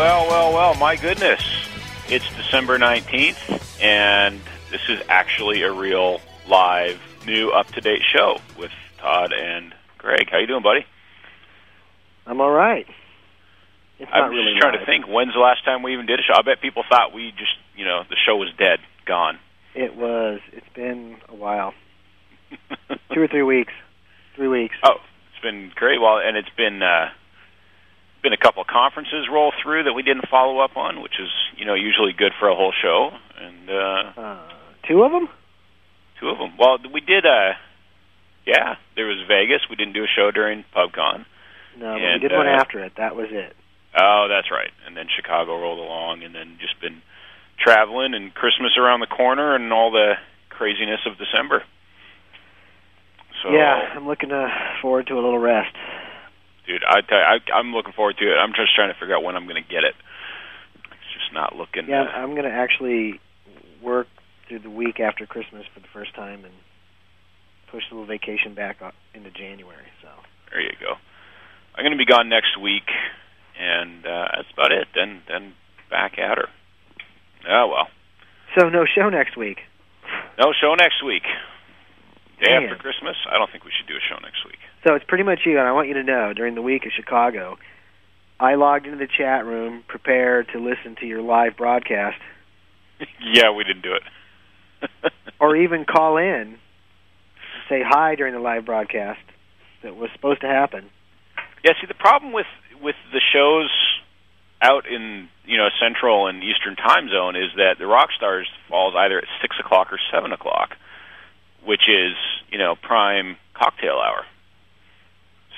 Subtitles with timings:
[0.00, 1.42] Well, well, well, my goodness.
[2.08, 4.40] It's December 19th, and
[4.70, 10.30] this is actually a real live, new, up-to-date show with Todd and Greg.
[10.30, 10.86] How you doing, buddy?
[12.26, 12.86] I'm all right.
[13.98, 14.80] It's I'm not really just trying live.
[14.80, 16.32] to think, when's the last time we even did a show?
[16.34, 19.38] I bet people thought we just, you know, the show was dead, gone.
[19.74, 20.40] It was.
[20.54, 21.74] It's been a while.
[23.12, 23.74] Two or three weeks.
[24.34, 24.76] Three weeks.
[24.82, 24.96] Oh,
[25.34, 26.00] it's been great.
[26.00, 27.10] Well, and it's been uh,
[28.22, 31.28] been a couple of conferences roll through that we didn't follow up on, which is
[31.56, 33.10] you know usually good for a whole show.
[33.38, 34.48] And uh, Uh,
[34.88, 35.28] two of them?
[36.20, 36.56] two of them.
[36.58, 37.24] Well, we did.
[37.24, 37.52] Uh,
[38.46, 39.62] yeah, there was Vegas.
[39.68, 41.24] We didn't do a show during PubCon.
[41.78, 42.92] No, but And, we did one uh, after it.
[42.96, 43.54] That was it.
[43.98, 44.70] Oh, that's right.
[44.86, 47.02] And then Chicago rolled along, and then just been
[47.58, 50.14] traveling and Christmas around the corner and all the
[50.48, 51.62] craziness of December.
[53.42, 54.48] So, yeah, I'm looking uh,
[54.82, 55.74] forward to a little rest.
[56.70, 58.36] Dude, I tell you, I, I'm looking forward to it.
[58.38, 59.94] I'm just trying to figure out when I'm going to get it.
[60.86, 61.88] It's just not looking.
[61.88, 63.18] Yeah, uh, I'm going to actually
[63.82, 64.06] work
[64.46, 66.54] through the week after Christmas for the first time and
[67.70, 69.90] push a little vacation back up into January.
[70.02, 70.08] So
[70.50, 70.94] there you go.
[71.74, 72.86] I'm going to be gone next week,
[73.58, 74.86] and uh, that's about it.
[74.94, 75.54] Then, then
[75.90, 76.48] back at her.
[77.48, 77.88] Oh well,
[78.58, 79.58] So no show next week.
[80.38, 81.22] no show next week.
[82.42, 82.64] Day Man.
[82.64, 83.16] after Christmas.
[83.30, 84.60] I don't think we should do a show next week.
[84.84, 86.92] So it's pretty much you, and I want you to know during the week of
[86.96, 87.58] Chicago,
[88.38, 92.16] I logged into the chat room prepared to listen to your live broadcast,
[93.20, 95.12] yeah, we didn't do it.
[95.40, 96.58] or even call in and
[97.68, 99.20] say hi during the live broadcast
[99.82, 100.90] that was supposed to happen.
[101.64, 102.46] Yeah, see the problem with
[102.82, 103.70] with the shows
[104.62, 108.94] out in you know Central and Eastern time zone is that the rock stars falls
[108.96, 110.70] either at six o'clock or seven o'clock,
[111.64, 112.14] which is
[112.50, 114.24] you know prime cocktail hour.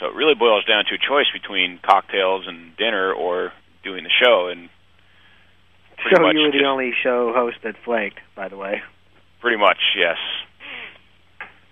[0.02, 3.52] So it really boils down to a choice between cocktails and dinner or
[3.84, 4.68] doing the show, and
[6.12, 8.82] so much you were the just- only show host that flaked, by the way.
[9.40, 10.16] pretty much yes.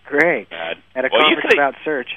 [0.06, 0.48] Great.
[0.48, 0.78] Bad.
[0.94, 2.10] At a Well, conference about search.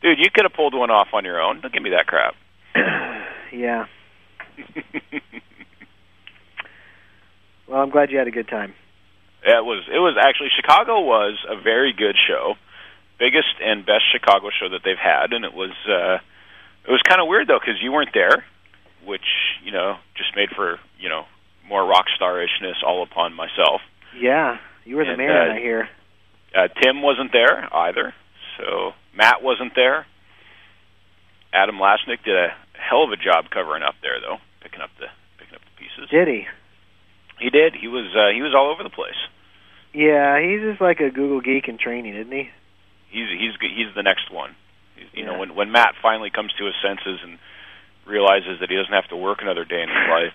[0.00, 1.60] Dude, you could have pulled one off on your own.
[1.60, 2.34] Don't give me that crap.
[3.52, 3.86] yeah.
[7.66, 8.74] Well, I'm glad you had a good time.
[9.44, 12.54] It was it was actually Chicago was a very good show,
[13.18, 16.18] biggest and best Chicago show that they've had, and it was uh,
[16.86, 18.44] it was kind of weird though because you weren't there,
[19.04, 19.26] which
[19.64, 21.24] you know just made for you know
[21.68, 23.80] more rock starishness all upon myself.
[24.18, 25.88] Yeah, you were the And, man, uh, I hear.
[26.54, 28.12] Uh, Tim wasn't there either,
[28.58, 30.06] so Matt wasn't there.
[31.52, 35.06] Adam Lasnik did a hell of a job covering up there though, picking up the
[35.38, 36.10] picking up the pieces.
[36.10, 36.46] Did he?
[37.38, 37.74] He did.
[37.74, 39.18] He was uh, he was all over the place.
[39.94, 42.48] Yeah, he's just like a Google geek in training, isn't he?
[43.12, 44.56] He's he's he's the next one.
[44.96, 47.38] He's, you know, when when Matt finally comes to his senses and
[48.06, 50.32] realizes that he doesn't have to work another day in his life.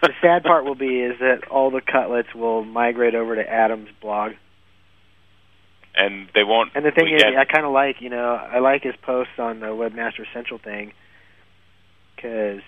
[0.00, 3.90] The sad part will be is that all the cutlets will migrate over to Adam's
[4.00, 4.32] blog.
[5.96, 6.70] and they won't.
[6.74, 9.34] And the thing is, get- I kind of like, you know, I like his posts
[9.38, 10.92] on the Webmaster Central thing
[12.16, 12.62] because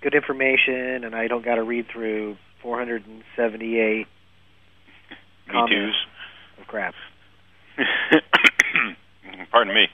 [0.00, 4.06] good information, and I don't got to read through 478 me
[5.52, 6.06] comments too's.
[6.60, 6.94] of crap.
[9.52, 9.88] Pardon me.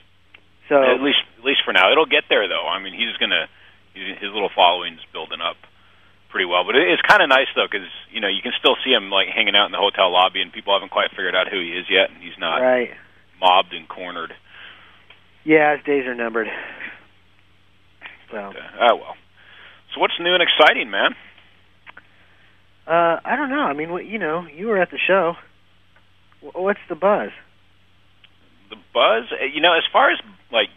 [0.69, 2.67] So at least at least for now, it'll get there though.
[2.67, 3.47] I mean, he's gonna
[3.93, 5.57] his little following's building up
[6.29, 6.63] pretty well.
[6.65, 9.09] But it, it's kind of nice though because you know you can still see him
[9.11, 11.71] like hanging out in the hotel lobby, and people haven't quite figured out who he
[11.77, 12.89] is yet, and he's not right,
[13.39, 14.33] mobbed and cornered.
[15.43, 16.47] yeah, his days are numbered.
[18.31, 18.53] So Uh,
[18.91, 19.15] oh well.
[19.93, 21.11] So what's new and exciting, man?
[22.87, 23.61] uh, I don't know.
[23.61, 25.35] I mean, what, you know, you were at the show.
[26.41, 27.29] Wh- What's the buzz?
[28.73, 30.17] The buzz uh, you know as far as
[30.51, 30.69] like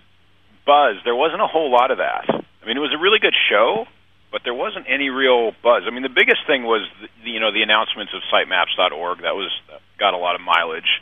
[0.68, 3.34] buzz there wasn't a whole lot of that i mean it was a really good
[3.48, 3.88] show
[4.36, 5.84] but there wasn't any real buzz.
[5.86, 6.86] I mean, the biggest thing was
[7.24, 9.22] the, you know the announcements of sitemaps.org.
[9.22, 9.50] That was
[9.98, 11.00] got a lot of mileage.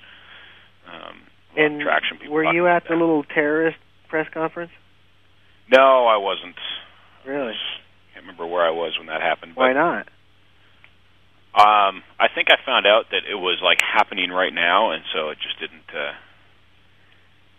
[0.87, 1.23] Um,
[1.56, 2.19] and traction.
[2.19, 2.91] People were you at that.
[2.91, 4.73] the little terrorist press conference?
[5.70, 6.56] No, I wasn't.
[7.26, 7.55] Really?
[7.55, 9.55] I can't remember where I was when that happened.
[9.55, 10.06] But, Why not?
[11.55, 15.31] Um, I think I found out that it was like happening right now, and so
[15.31, 15.88] it just didn't.
[15.88, 16.12] Uh,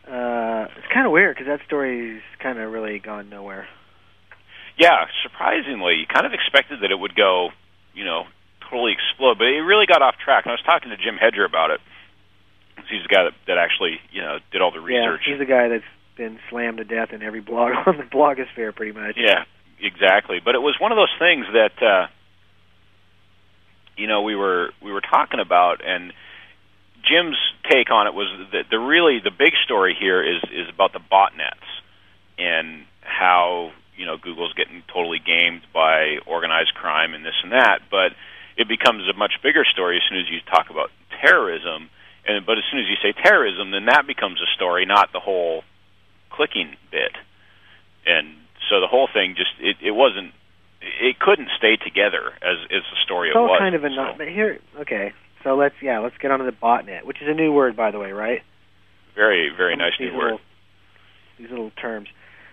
[0.07, 3.67] Uh, it's kind of weird because that story's kind of really gone nowhere.
[4.77, 7.49] yeah, surprisingly, you kind of expected that it would go,
[7.93, 8.23] you know,
[8.69, 10.45] totally explode, but it really got off track.
[10.45, 11.79] And I was talking to Jim Hedger about it.
[12.89, 15.21] He's the guy that, that actually, you know, did all the research.
[15.25, 15.83] Yeah, he's the guy that's
[16.17, 19.15] been slammed to death in every blog on the blogosphere, pretty much.
[19.17, 19.45] Yeah,
[19.81, 20.37] exactly.
[20.43, 22.07] But it was one of those things that uh
[23.97, 26.11] you know, we were we were talking about and
[27.05, 27.37] Jim's
[27.69, 30.99] take on it was that the really the big story here is is about the
[30.99, 31.65] botnets
[32.37, 37.79] and how, you know, Google's getting totally gamed by organized crime and this and that,
[37.89, 38.11] but
[38.57, 40.89] it becomes a much bigger story as soon as you talk about
[41.21, 41.89] terrorism
[42.25, 45.19] and but as soon as you say terrorism then that becomes a story, not the
[45.19, 45.63] whole
[46.29, 47.13] clicking bit.
[48.05, 48.35] And
[48.69, 50.33] so the whole thing just it, it wasn't
[50.81, 53.59] it couldn't stay together as as the story It's it all was.
[53.59, 54.17] kind of a So, not.
[54.17, 55.13] But here, okay.
[55.45, 57.99] So let's yeah, let's get onto the botnet, which is a new word, by the
[57.99, 58.41] way, right?
[59.15, 60.39] very very nice these new word.
[61.39, 62.07] These little terms,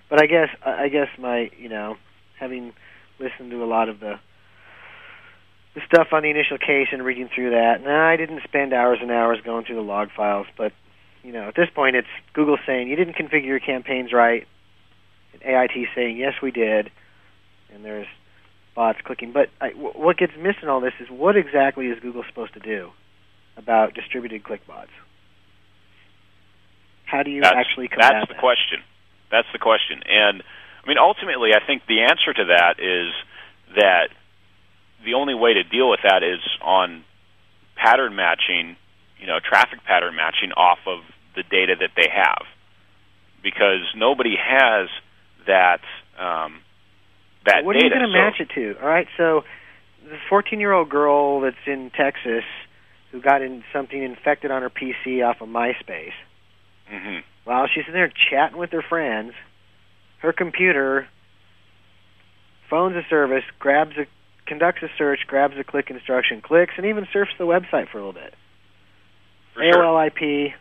[0.08, 1.96] but I guess I guess my you know
[2.38, 2.72] having
[3.18, 4.14] listened to a lot of the
[5.74, 9.10] the stuff on the initial case and reading through that, I didn't spend hours and
[9.10, 10.72] hours going through the log files, but
[11.22, 14.46] you know at this point it's Google saying you didn't configure your campaigns right,
[15.32, 16.90] and AIT saying yes we did,
[17.72, 18.08] and there's
[18.74, 19.32] bots clicking.
[19.32, 22.54] But I, w- what gets missed in all this is what exactly is Google supposed
[22.54, 22.90] to do
[23.56, 24.90] about distributed click bots?
[27.04, 28.40] How do you that's, actually combat that's the that?
[28.40, 28.80] question.
[29.30, 30.02] That's the question.
[30.08, 30.42] And
[30.84, 33.12] I mean ultimately I think the answer to that is
[33.76, 34.08] that
[35.04, 37.04] the only way to deal with that is on
[37.76, 38.76] pattern matching,
[39.18, 41.00] you know, traffic pattern matching off of
[41.34, 42.46] the data that they have.
[43.42, 44.88] Because nobody has
[45.46, 45.80] that
[46.18, 46.60] um,
[47.46, 47.84] that what data.
[47.84, 48.78] are you going to So- match it to?
[48.82, 49.44] All right, so
[50.08, 52.44] the 14-year-old girl that's in Texas
[53.10, 56.14] who got in something infected on her PC off of MySpace.
[56.90, 57.22] Mhm.
[57.44, 59.34] While she's in there chatting with her friends,
[60.18, 61.06] her computer
[62.68, 64.06] phones a service, grabs a
[64.46, 68.04] conducts a search, grabs a click instruction, clicks, and even surfs the website for a
[68.04, 68.34] little bit.
[69.54, 70.04] For sure.
[70.06, 70.54] IP.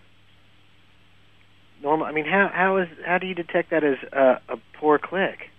[1.81, 2.06] Normal.
[2.06, 5.50] I mean, how how is how do you detect that as a, a poor click?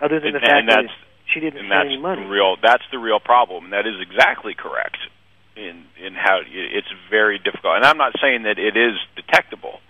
[0.00, 0.92] Other than And- the fact that that's
[1.26, 2.22] she didn't and spend that's any money.
[2.22, 3.70] the real that's the real problem.
[3.70, 4.98] That is exactly correct
[5.56, 7.76] in in how it's very difficult.
[7.76, 9.80] And I'm not saying that it is detectable.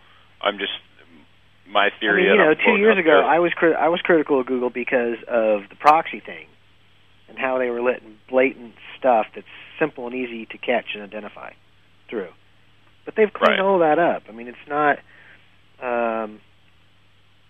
[0.41, 0.73] I'm just
[1.67, 2.23] my I theory.
[2.25, 4.71] mean, you know, two years ago, there- I was cri- I was critical of Google
[4.71, 6.47] because of the proxy thing
[7.29, 9.47] and how they were letting blatant stuff that's
[9.79, 11.53] simple and easy to catch and identify
[12.09, 12.29] through.
[13.07, 13.61] But they've cleaned Right.
[13.61, 14.25] all that up.
[14.29, 14.99] I mean, it's not,
[15.83, 16.41] um,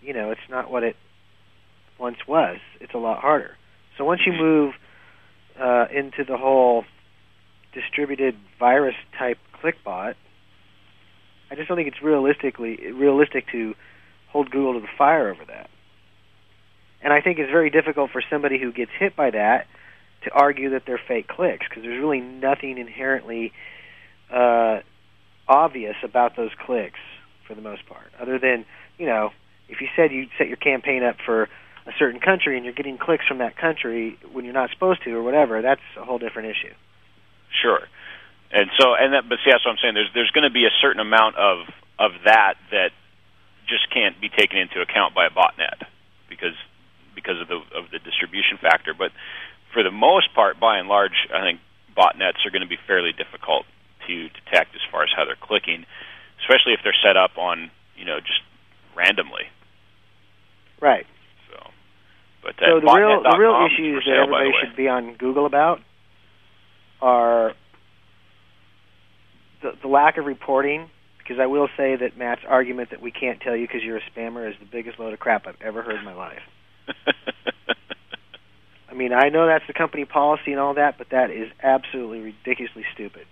[0.01, 0.97] you know, it's not what it
[1.99, 2.59] once was.
[2.81, 3.57] It's a lot harder.
[3.97, 4.75] So once you move
[5.61, 6.85] uh, into the whole
[7.73, 10.15] distributed virus type clickbot,
[11.51, 13.75] I just don't think it's realistically realistic to
[14.29, 15.71] hold Google to the fire over that.
[17.03, 19.67] And I think it's very difficult for somebody who gets hit by that
[20.25, 23.53] to argue that they're fake clicks because there's really nothing inherently
[24.33, 24.81] uh,
[25.47, 26.99] obvious about those clicks
[27.47, 28.65] for the most part, other than
[28.99, 29.31] you know
[29.69, 31.49] if you said you set your campaign up for
[31.87, 35.11] a certain country and you're getting clicks from that country when you're not supposed to
[35.13, 36.73] or whatever, that's a whole different issue.
[37.63, 37.81] Sure.
[38.51, 39.95] And so, and that, but see, that's what I'm saying.
[39.95, 41.67] There's there's going to be a certain amount of
[41.99, 42.91] of that that
[43.67, 45.83] just can't be taken into account by a botnet
[46.29, 46.55] because
[47.15, 48.95] because of the of the distribution factor.
[48.95, 49.13] But
[49.73, 51.61] for the most part, by and large, I think
[51.97, 53.67] botnets are going to be fairly difficult
[54.07, 55.87] to detect as far as how they're clicking,
[56.41, 58.41] especially if they're set up on you know just
[58.97, 59.51] randomly.
[60.81, 61.07] Right.
[62.45, 65.15] So, but So the real the real issues that sale, the everybody should be on
[65.17, 65.81] Google about
[67.01, 67.55] are
[69.63, 70.91] the, the lack of reporting.
[71.19, 74.03] Because I will say that Matt's argument that we can't tell you because you're a
[74.15, 76.43] spammer is the biggest load of crap I've ever heard in my life.
[78.91, 82.21] I mean, I know that's the company policy and all that, but that is absolutely
[82.21, 83.27] ridiculously stupid.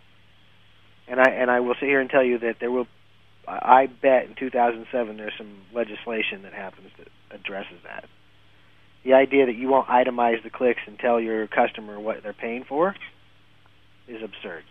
[1.06, 2.86] And I and I will sit here and tell you that there will,
[3.46, 8.06] I bet in 2007 there's some legislation that happens that addresses that.
[9.04, 12.64] The idea that you won't itemize the clicks and tell your customer what they're paying
[12.64, 12.94] for
[14.06, 14.64] is absurd.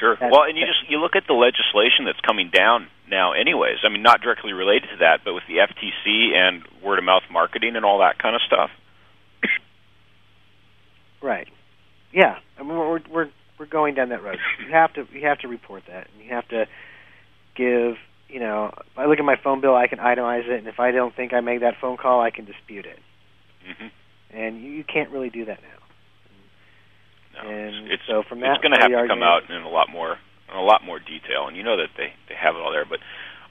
[0.00, 0.16] Sure.
[0.16, 3.78] That- well, and you just you look at the legislation that's coming down now, anyways.
[3.84, 7.22] I mean, not directly related to that, but with the FTC and word of mouth
[7.30, 8.70] marketing and all that kind of stuff.
[11.22, 11.48] Right.
[12.12, 12.38] Yeah.
[12.58, 14.38] I mean, we're we're we're going down that road.
[14.60, 16.66] You have to you have to report that, and you have to
[17.56, 17.96] give.
[18.28, 20.80] You know, if I look at my phone bill, I can itemize it, and if
[20.80, 22.98] I don't think I made that phone call, I can dispute it.
[23.66, 23.86] Hmm
[24.30, 27.42] And you, you can't really do that now.
[27.42, 29.90] No, And it's so from it's going to have to come out in a lot
[29.90, 30.18] more
[30.50, 32.84] in a lot more detail, and you know that they they have it all there.
[32.84, 33.00] But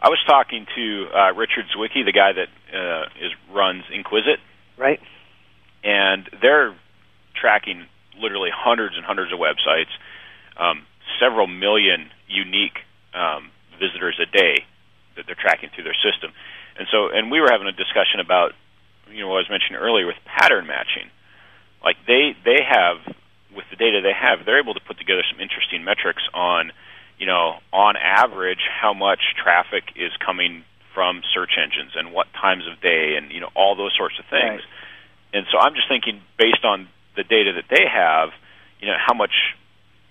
[0.01, 4.39] I was talking to uh, Richard Zwicky, the guy that uh, is runs Enquisite,
[4.77, 4.99] Right.
[5.83, 6.75] and they're
[7.35, 7.85] tracking
[8.19, 9.91] literally hundreds and hundreds of websites,
[10.57, 10.85] um,
[11.19, 12.79] several million unique
[13.13, 14.63] um, visitors a day
[15.15, 16.31] that they're tracking through their system.
[16.77, 18.53] And so, and we were having a discussion about,
[19.11, 21.09] you know, what I was mentioning earlier with pattern matching.
[21.83, 22.97] Like they they have
[23.55, 26.71] with the data they have, they're able to put together some interesting metrics on,
[27.19, 32.63] you know, on average how much traffic is coming from search engines and what times
[32.71, 34.61] of day and you know all those sorts of things.
[34.61, 34.73] Right.
[35.33, 38.29] And so I'm just thinking based on the data that they have,
[38.79, 39.33] you know, how much,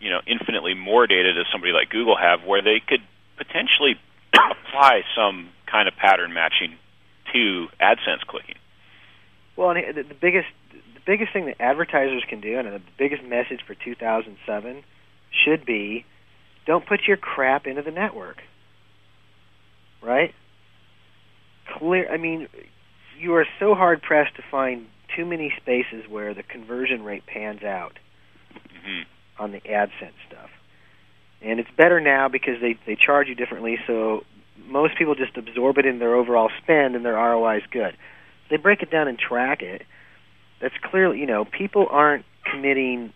[0.00, 3.02] you know, infinitely more data does somebody like Google have where they could
[3.38, 3.94] potentially
[4.34, 6.74] apply some kind of pattern matching
[7.32, 8.56] to AdSense clicking.
[9.56, 13.22] Well, and the, the biggest the biggest thing that advertisers can do, and the biggest
[13.22, 14.82] message for 2007
[15.44, 16.04] should be,
[16.66, 18.38] don't put your crap into the network.
[20.02, 20.34] Right?
[21.78, 22.10] Clear.
[22.10, 22.48] I mean,
[23.18, 27.62] you are so hard pressed to find too many spaces where the conversion rate pans
[27.62, 27.98] out
[28.84, 29.02] hmm
[29.38, 30.50] on the AdSense stuff.
[31.40, 34.24] And it's better now because they they charge you differently, so
[34.66, 37.96] most people just absorb it in their overall spend, and their ROI is good.
[38.52, 39.80] They break it down and track it.
[40.60, 43.14] That's clearly, you know, people aren't committing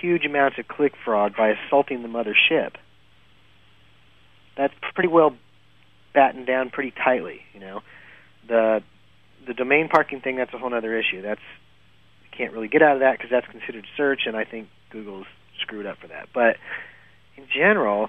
[0.00, 2.72] huge amounts of click fraud by assaulting the mothership.
[4.56, 5.36] That's pretty well
[6.14, 7.82] battened down pretty tightly, you know.
[8.48, 8.82] The
[9.46, 11.20] the domain parking thing that's a whole other issue.
[11.20, 11.42] That's
[12.24, 15.26] you can't really get out of that because that's considered search, and I think Google's
[15.60, 16.28] screwed up for that.
[16.32, 16.56] But
[17.36, 18.08] in general,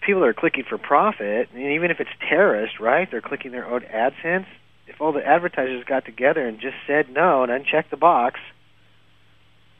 [0.00, 3.10] people are clicking for profit, and even if it's terrorist, right?
[3.10, 4.46] They're clicking their own AdSense.
[4.86, 8.38] If all the advertisers got together and just said no and unchecked the box,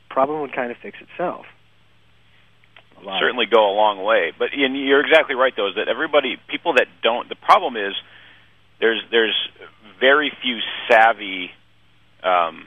[0.08, 1.46] the problem would kind of fix itself.
[3.20, 4.32] Certainly go a long way.
[4.36, 7.94] But you're exactly right, though, is that everybody, people that don't, the problem is
[8.80, 9.34] there's there's
[10.00, 10.58] very few
[10.90, 11.50] savvy
[12.24, 12.66] um,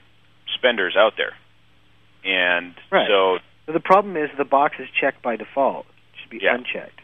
[0.56, 1.34] spenders out there,
[2.24, 3.08] and Right.
[3.08, 5.86] so So the problem is the box is checked by default.
[6.14, 6.56] It should be Yeah.
[6.56, 7.02] unchecked.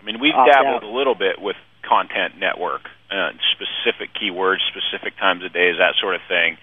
[0.00, 0.82] I mean we've Opt dabbled out.
[0.82, 6.14] a little bit with content network, uh, specific keywords, specific times of days, that sort
[6.14, 6.56] of thing,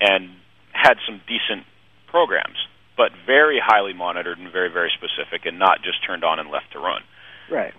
[0.00, 0.30] and
[0.72, 1.66] had some decent
[2.08, 2.56] programs,
[2.96, 6.72] but very highly monitored and very very specific, and not just turned on and left
[6.72, 7.02] to run.
[7.50, 7.72] Right.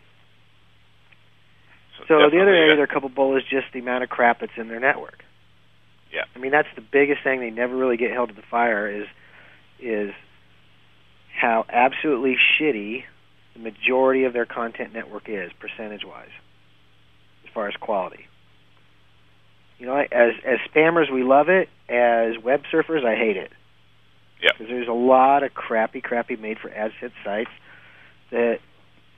[2.08, 4.68] So the other area uh, they're culpable is just the amount of crap that's in
[4.68, 5.24] their network.
[6.14, 6.24] Yeah.
[6.36, 9.08] I mean that's the biggest thing they never really get held to the fire is
[9.80, 10.12] is
[11.36, 13.04] how absolutely shitty
[13.54, 16.32] the majority of their content network is percentage wise
[17.48, 18.26] as far as quality.
[19.80, 23.52] You know, as as spammers we love it, as web surfers I hate it.
[24.42, 24.50] Yeah.
[24.54, 27.50] Because there's a lot of crappy crappy made for AdSense sites
[28.32, 28.60] that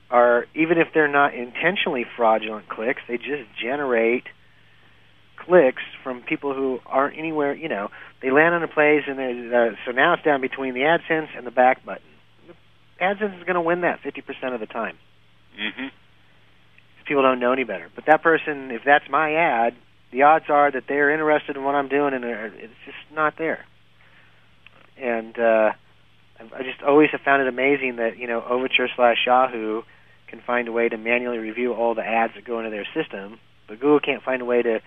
[0.10, 4.26] are even if they're not intentionally fraudulent clicks, they just generate
[5.38, 7.54] clicks from people who aren't anywhere.
[7.54, 7.90] You know,
[8.22, 9.20] they land on a place, and
[9.54, 12.04] uh, so now it's down between the AdSense and the back button.
[13.02, 14.98] AdSense is going to win that 50% of the time.
[15.58, 15.88] hmm
[17.10, 17.90] People don't know any better.
[17.96, 19.76] But that person, if that's my ad,
[20.12, 23.66] the odds are that they're interested in what I'm doing, and it's just not there.
[24.96, 25.72] And uh,
[26.40, 29.82] I- just always have found it amazing that you know Overture slash Yahoo
[30.28, 33.40] can find a way to manually review all the ads that go into their system,
[33.68, 34.80] but Google can't find a way to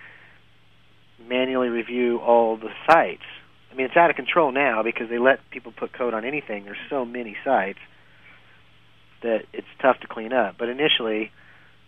[1.28, 3.22] manually review all the sites.
[3.72, 6.66] I mean, it's out of control now because they let people put code on anything.
[6.66, 7.80] There's so many sites
[9.22, 10.54] that it's tough to clean up.
[10.56, 11.32] But initially,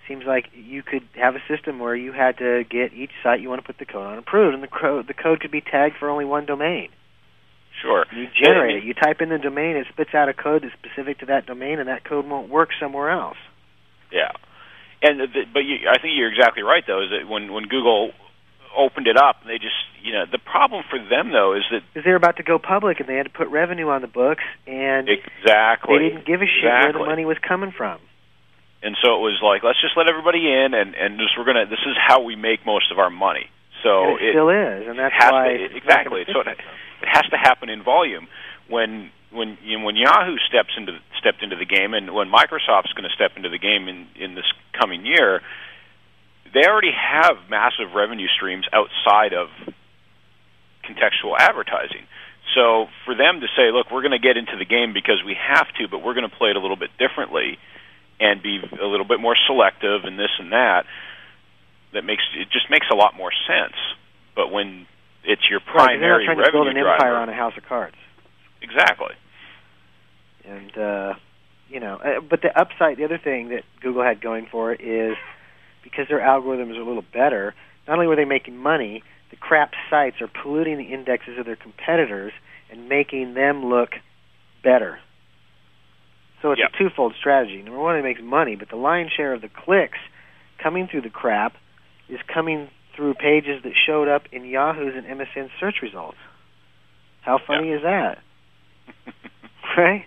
[0.08, 3.48] seems like you could have a system where you had to get each site you
[3.48, 5.96] want to put the code on approved, and the code the code could be tagged
[5.98, 6.88] for only one domain.
[7.82, 8.06] Sure.
[8.14, 8.84] You generate it.
[8.84, 11.80] You type in the domain, it spits out a code that's specific to that domain,
[11.80, 13.36] and that code won't work somewhere else.
[14.12, 14.30] Yeah,
[15.02, 17.02] and the, but you, I think you're exactly right though.
[17.02, 18.12] Is that when when Google
[18.76, 22.04] opened it up, they just you know the problem for them though is that is
[22.04, 25.08] they're about to go public, and they had to put revenue on the books, and
[25.08, 28.00] exactly they didn't give a shit where the money was coming from.
[28.84, 31.64] And so it was like let's just let everybody in and and just we're gonna
[31.64, 33.48] this is how we make most of our money.
[33.82, 36.24] So and it, still is, and that's has why to, exactly.
[36.28, 38.28] So it, it has to happen in volume.
[38.68, 42.92] When when you know, when Yahoo steps into stepped into the game, and when Microsoft's
[42.92, 44.48] going to step into the game in in this
[44.78, 45.40] coming year,
[46.52, 49.48] they already have massive revenue streams outside of
[50.84, 52.04] contextual advertising.
[52.54, 55.36] So for them to say, "Look, we're going to get into the game because we
[55.40, 57.58] have to, but we're going to play it a little bit differently
[58.20, 60.86] and be a little bit more selective and this and that,"
[61.92, 63.76] that makes it just makes a lot more sense.
[64.34, 64.86] But when
[65.24, 67.56] it's your Right, 'cause they're not trying to build an revenue empire on a house
[67.56, 67.96] of cards.
[68.60, 69.14] exactly.
[70.44, 71.14] And uh,
[71.68, 74.80] you know, uh, but the upside, the other thing that Google had going for it
[74.80, 75.16] is
[75.82, 77.54] because their algorithms are a little better.
[77.86, 81.56] Not only were they making money, the crap sites are polluting the indexes of their
[81.56, 82.32] competitors
[82.70, 83.90] and making them look
[84.62, 84.98] better.
[86.42, 86.74] So it's Yep.
[86.74, 87.62] a twofold strategy.
[87.62, 89.98] Number one, it makes money, but the lion's share of the clicks
[90.58, 91.54] coming through the crap
[92.08, 96.18] is coming through pages that showed up in Yahoo's and MSN search results.
[97.22, 98.18] How funny is that?
[99.76, 100.04] right?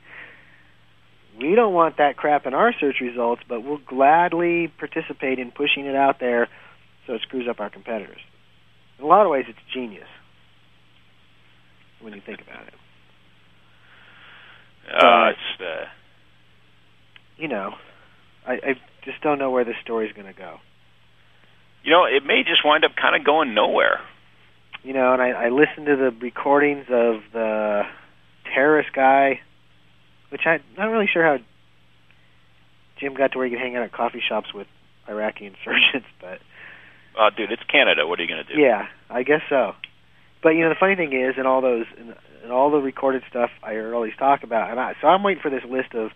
[1.40, 5.86] We don't want that crap in our search results, but we'll gladly participate in pushing
[5.86, 6.48] it out there
[7.06, 8.20] so it screws up our competitors.
[8.98, 10.08] In a lot of ways, it's genius
[12.02, 12.74] when you think about it.
[14.88, 15.86] Uh, it's uh,
[17.38, 17.72] You know,
[18.46, 18.74] I, I
[19.06, 20.58] just don't know where this story's going to go.
[21.84, 24.00] you know, it may just wind up kind of going nowhere.
[24.84, 27.84] You know, and I, I listened to the recordings of the
[28.54, 29.42] terrorist guy,
[30.30, 31.38] which I'm not really sure how
[33.00, 34.68] Jim got to where he could hang out at coffee shops with
[35.08, 36.40] Iraqi insurgents, but
[37.20, 38.08] Uh, dude, it's Canada.
[38.08, 38.60] What are you going to do?
[38.62, 39.74] Yeah, I guess so.
[40.44, 42.14] But you know, the funny thing is, in all those, in,
[42.46, 45.24] in all the recorded stuff I heard all these talk about, and I, so I'm
[45.24, 46.12] waiting for this list of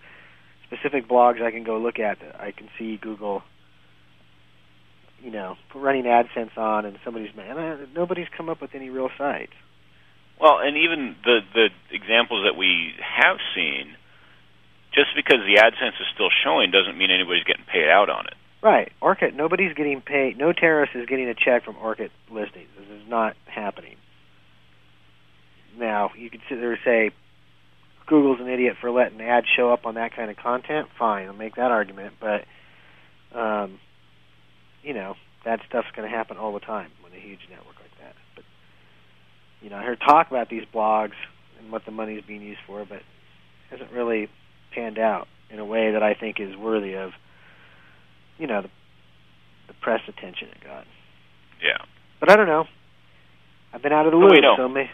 [0.71, 3.43] specific blogs I can go look at that I can see Google,
[5.21, 9.53] you know, running AdSense on, and somebody's man, nobody's come up with any real sites.
[10.39, 13.95] Well, and even the the examples that we have seen,
[14.93, 18.33] just because the AdSense is still showing doesn't mean anybody's getting paid out on it.
[18.63, 19.35] Right, Orchid.
[19.35, 20.37] Nobody's getting paid.
[20.37, 22.69] No terrorist is getting a check from Orchid listings.
[22.77, 23.95] This is not happening.
[25.77, 27.11] Now, you could sit there and say
[28.11, 30.89] Google's an idiot for letting ads show up on that kind of content.
[30.99, 32.15] Fine, I'll make that argument.
[32.19, 32.43] But,
[33.37, 33.79] um,
[34.83, 37.97] you know, that stuff's going to happen all the time when a huge network like
[38.01, 38.13] that.
[38.35, 38.43] But,
[39.61, 41.13] you know, I heard talk about these blogs
[41.57, 43.03] and what the money's being used for, but it
[43.69, 44.27] hasn't really
[44.75, 47.11] panned out in a way that I think is worthy of
[48.37, 48.69] you know the,
[49.67, 50.85] the press attention it got.
[51.63, 51.85] Yeah,
[52.19, 52.65] But I don't know.
[53.73, 54.89] I've been out of the Oh, loop, so may,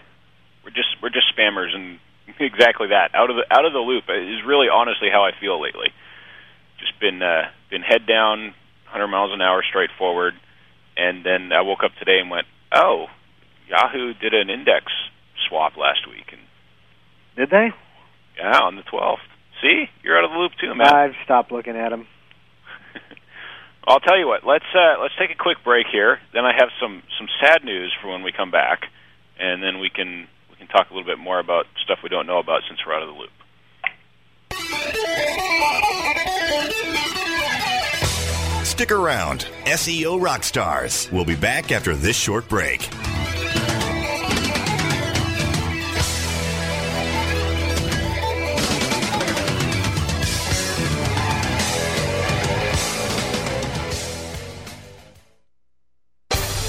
[0.63, 1.99] we're just we're just spammers, and
[2.39, 5.61] exactly that out of the out of the loop is really honestly how I feel
[5.61, 5.89] lately.
[6.79, 8.53] Just been uh, been head down,
[8.91, 10.33] 100 miles an hour straight forward,
[10.95, 13.07] and then I woke up today and went, oh,
[13.67, 14.85] Yahoo did an index
[15.47, 16.41] swap last week, and
[17.35, 17.73] did they?
[18.37, 19.25] yeah, on the 12th.
[19.61, 20.93] See, you're out of the loop too, man.
[20.93, 22.07] I've stopped looking at them.
[23.87, 24.45] I'll tell you what.
[24.45, 26.19] Let's uh, let's take a quick break here.
[26.33, 28.81] Then I have some some sad news for when we come back,
[29.39, 30.27] and then we can
[30.57, 33.03] can talk a little bit more about stuff we don't know about since we're out
[33.03, 33.31] of the loop.
[38.65, 39.47] Stick around.
[39.65, 41.11] SEO Rockstars.
[41.11, 42.87] We'll be back after this short break.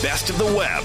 [0.00, 0.84] Best of the Web,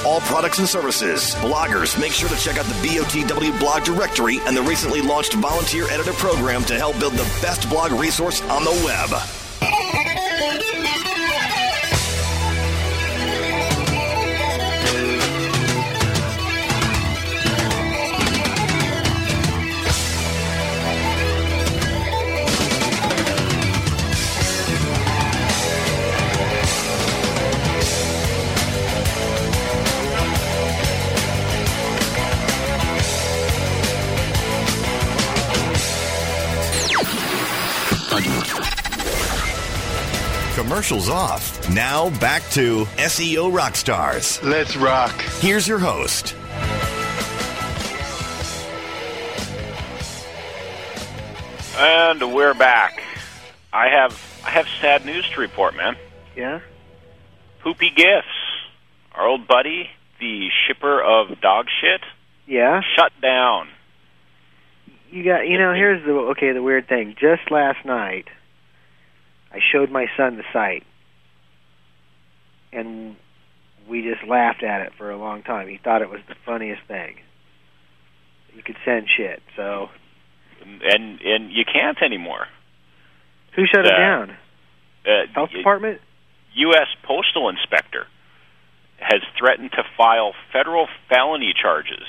[0.05, 1.35] all products and services.
[1.35, 5.89] Bloggers, make sure to check out the BOTW blog directory and the recently launched volunteer
[5.89, 9.09] editor program to help build the best blog resource on the web.
[40.81, 41.69] Commercials off.
[41.69, 44.41] Now back to SEO Rockstars.
[44.41, 45.11] Let's rock.
[45.39, 46.33] Here's your host.
[51.77, 53.03] And we're back.
[53.71, 55.95] I have I have sad news to report, man.
[56.35, 56.61] Yeah.
[57.61, 58.27] Poopy Gifts,
[59.13, 59.87] our old buddy,
[60.19, 62.01] the shipper of dog shit,
[62.47, 62.81] Yeah.
[62.95, 63.67] shut down.
[65.11, 65.47] You got.
[65.47, 66.51] You know, here's the okay.
[66.53, 67.15] The weird thing.
[67.19, 68.27] Just last night,
[69.53, 70.83] I showed my son the site,
[72.71, 73.15] and
[73.89, 75.67] we just laughed at it for a long time.
[75.67, 77.17] He thought it was the funniest thing.
[78.55, 79.41] You could send shit.
[79.55, 79.89] So
[80.61, 82.47] And and you can't anymore.
[83.55, 84.37] who shut it Uh, down?
[85.05, 85.99] Uh, Health department.
[86.53, 86.87] U.S.
[87.03, 88.05] Postal Inspector
[88.99, 92.05] has threatened to file federal felony charges,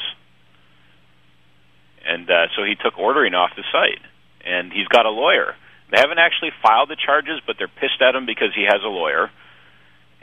[2.04, 4.00] and uh, so he took ordering off the site.
[4.44, 5.54] And he's got a lawyer.
[5.92, 8.88] They haven't actually filed the charges, but they're pissed at him because he has a
[8.88, 9.30] lawyer.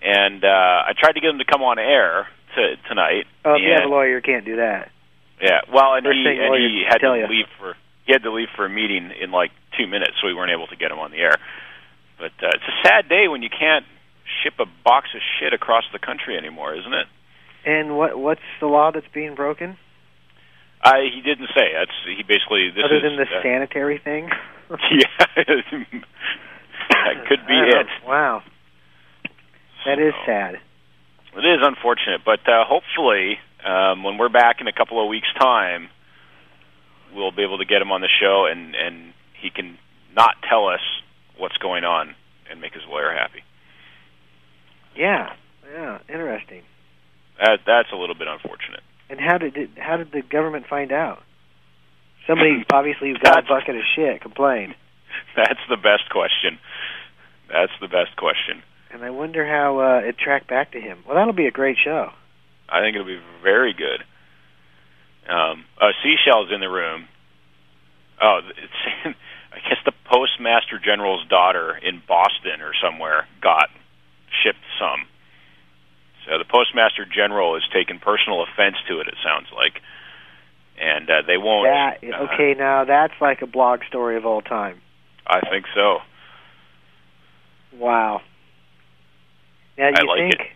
[0.02, 3.30] And uh, I tried to get him to come on air to, tonight.
[3.46, 4.90] Oh, if you have a lawyer, you can't do that.
[5.40, 7.28] Yeah, well, and First he and he had to you.
[7.30, 10.34] leave for he had to leave for a meeting in like two minutes, so we
[10.34, 11.38] weren't able to get him on the air.
[12.18, 13.86] But uh, it's a sad day when you can't
[14.44, 17.08] ship a box of shit across the country anymore, isn't it?
[17.66, 19.78] And what what's the law that's being broken?
[20.82, 21.72] I he didn't say.
[21.78, 24.30] That's he basically this Other is than the uh, sanitary thing.
[24.92, 25.26] yeah,
[26.90, 27.88] that could be it.
[28.06, 28.44] Wow,
[29.86, 30.56] that is So, sad.
[31.36, 35.28] It is unfortunate, but uh, hopefully, um, when we're back in a couple of weeks'
[35.40, 35.90] time,
[37.16, 39.78] we'll be able to get him on the show, and and he can
[40.16, 40.82] not tell us
[41.38, 42.16] what's going on
[42.50, 43.44] and make his lawyer happy.
[44.96, 45.34] Yeah,
[45.72, 46.64] yeah, interesting.
[47.40, 48.82] That that's a little bit unfortunate.
[49.10, 51.24] And how did it, how did the government find out?
[52.30, 54.76] Somebody obviously who got a bucket of shit complained,
[55.36, 56.60] That's the best question.
[57.50, 58.62] That's the best question.
[58.92, 61.00] and I wonder how uh, it tracked back to him.
[61.06, 62.10] Well, that'll be a great show.
[62.70, 64.04] I think it'll be very good.
[65.30, 67.08] Um, uh, Seashell's in the room.
[68.22, 68.82] Oh, it's,
[69.54, 73.70] I guess the postmaster general's daughter in Boston or somewhere got
[74.44, 75.08] shipped some.
[76.28, 79.08] So the postmaster general has taken personal offense to it.
[79.08, 79.82] It sounds like,
[80.80, 81.68] and uh, they won't.
[81.68, 82.56] That uh, okay?
[82.58, 84.82] Now that's like a blog story of all time.
[85.28, 85.98] I think so.
[87.78, 88.22] Wow.
[89.78, 90.52] Now, I you like think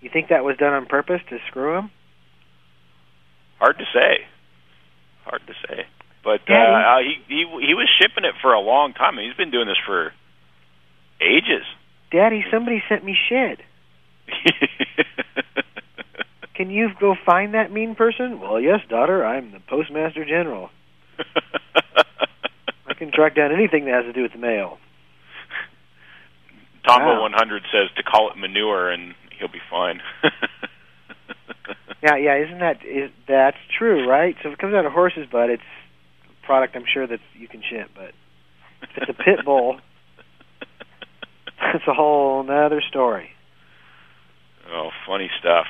[0.00, 1.90] you think that was done on purpose to screw him?
[3.58, 4.26] Hard to say.
[5.24, 5.86] Hard to say.
[6.22, 9.16] But uh, uh, he he he was shipping it for a long time.
[9.18, 10.12] He's been doing this for
[11.20, 11.64] ages.
[12.10, 13.60] Daddy, somebody sent me shit.
[16.56, 18.40] Can you go find that mean person?
[18.40, 19.24] Well, yes, daughter.
[19.24, 20.70] I'm the postmaster general.
[22.86, 24.78] I can track down anything that has to do with the mail.
[26.86, 27.22] Tombo Wow.
[27.22, 30.00] 100 says to call it manure and he'll be fine.
[32.02, 32.36] Yeah, yeah.
[32.44, 34.36] Isn't that is that's true, right?
[34.42, 35.62] So if it comes out of horse's butt, it's
[36.28, 37.88] a product I'm sure that you can ship.
[37.94, 38.12] But
[38.82, 39.80] if it's a pit bull,
[41.74, 43.30] it's a whole another story.
[44.70, 45.66] oh, funny stuff.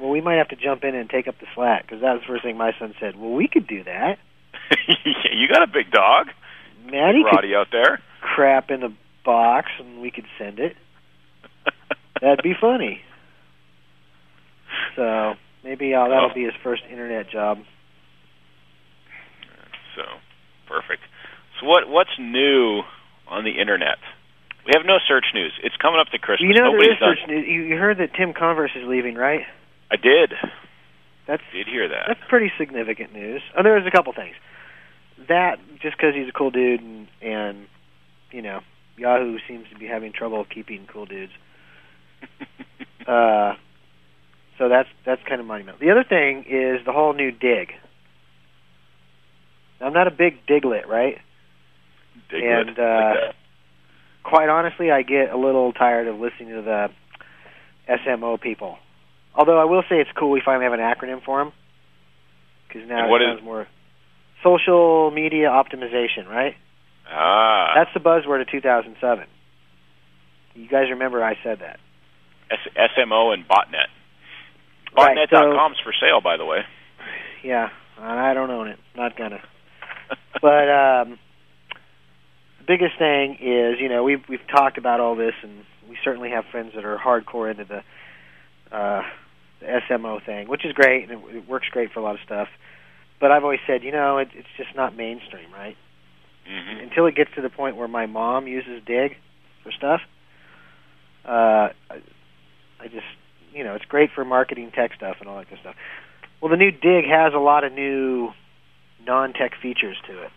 [0.00, 2.20] Well, we might have to jump in and take up the slack because that was
[2.22, 3.16] the first thing my son said.
[3.16, 4.18] Well, we could do that.
[5.32, 6.28] you got a big dog,
[6.84, 8.00] Maddie could Roddy out there.
[8.20, 8.88] crap in a
[9.24, 10.76] box and we could send it.
[12.20, 13.00] That'd be funny.
[14.96, 16.34] So maybe uh, that'll Oh.
[16.34, 17.58] be his first internet job.
[19.96, 20.02] So
[20.66, 21.02] perfect.
[21.60, 22.82] So what what's new
[23.28, 23.98] on the internet?
[24.66, 25.52] We have no search news.
[25.62, 26.48] It's coming up to Christmas.
[26.48, 27.16] You know, there Nobody's is done.
[27.20, 27.46] such news.
[27.46, 29.42] You heard that Tim Converse is leaving, right?
[29.90, 30.32] I did.
[31.26, 32.04] That's Did hear that.
[32.06, 33.40] that's pretty significant news.
[33.56, 34.34] Oh, there was a couple things.
[35.28, 37.66] That just because he's a cool dude and and
[38.30, 38.60] you know
[38.96, 41.32] Yahoo seems to be having trouble keeping cool dudes.
[43.06, 43.52] Uh,
[44.56, 45.78] so that's that's kind of monumental.
[45.78, 47.72] The other thing is the whole new Digg.
[49.78, 51.18] Now, I'm not a big diglet, right?
[52.32, 52.68] Diglet.
[52.68, 53.34] and, uh, like.
[54.22, 56.88] Quite honestly, I get a little tired of listening to the
[57.90, 58.78] SMO people.
[59.36, 61.52] Although I will say it's cool we finally have an acronym for them
[62.68, 63.66] because now And it what is- sounds more
[64.42, 66.54] social media optimization, right?
[67.10, 69.26] Ah, That's the buzzword of 2007.
[70.54, 71.80] You guys remember I said that.
[72.50, 73.88] S- SMO and botnet.
[74.96, 76.60] Right, Botnet.com's for sale, by the way.
[77.42, 77.70] Yeah,
[78.00, 78.78] I don't own it.
[78.96, 79.42] Not gonna.
[80.40, 81.18] but um,
[82.58, 86.30] the biggest thing is, you know, we've we've talked about all this, and we certainly
[86.30, 89.02] have friends that are hardcore into the uh,
[89.64, 92.20] the SMO thing, which is great, and it, it works great for a lot of
[92.24, 92.48] stuff.
[93.20, 95.76] But I've always said, you know, it, it's just not mainstream, right?
[96.46, 99.16] hmm Until it gets to the point where my mom uses Digg
[99.62, 100.00] for stuff,
[101.24, 102.02] uh, I,
[102.80, 103.06] I just,
[103.52, 105.74] you know, it's great for marketing tech stuff and all that good stuff.
[106.40, 108.30] Well, the new Digg has a lot of new
[109.06, 110.30] non-tech features to it,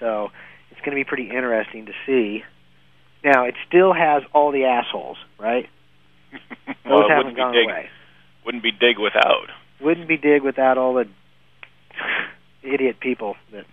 [0.00, 0.28] so
[0.70, 2.42] it's going to be pretty interesting to see.
[3.24, 5.66] Now, it still has all the assholes, right?
[6.66, 7.88] Those well, haven't wouldn't be gone dig, away.
[8.44, 9.48] Wouldn't be Digg without.
[9.80, 11.06] Wouldn't be Digg without all the
[12.62, 13.64] idiot people that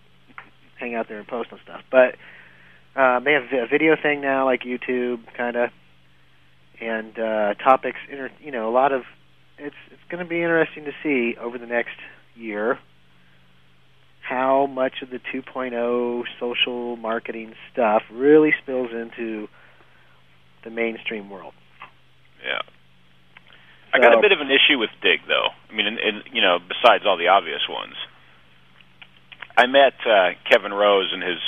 [0.79, 1.81] hang out there and post on stuff.
[1.91, 2.15] But
[2.95, 5.69] uh, they have a video thing now, like YouTube, kind of,
[6.81, 7.97] and uh, topics.
[8.11, 9.03] Inter- you know, a lot of.
[9.57, 11.95] It's it's going to be interesting to see over the next
[12.35, 12.77] year
[14.21, 19.47] how much of the 2.0 social marketing stuff really spills into
[20.63, 21.53] the mainstream world.
[22.45, 22.61] Yeah.
[23.93, 25.49] I got a bit of an issue with Digg, though.
[25.69, 27.95] I mean, and, and you know, besides all the obvious ones,
[29.57, 31.39] I met uh, Kevin Rose and his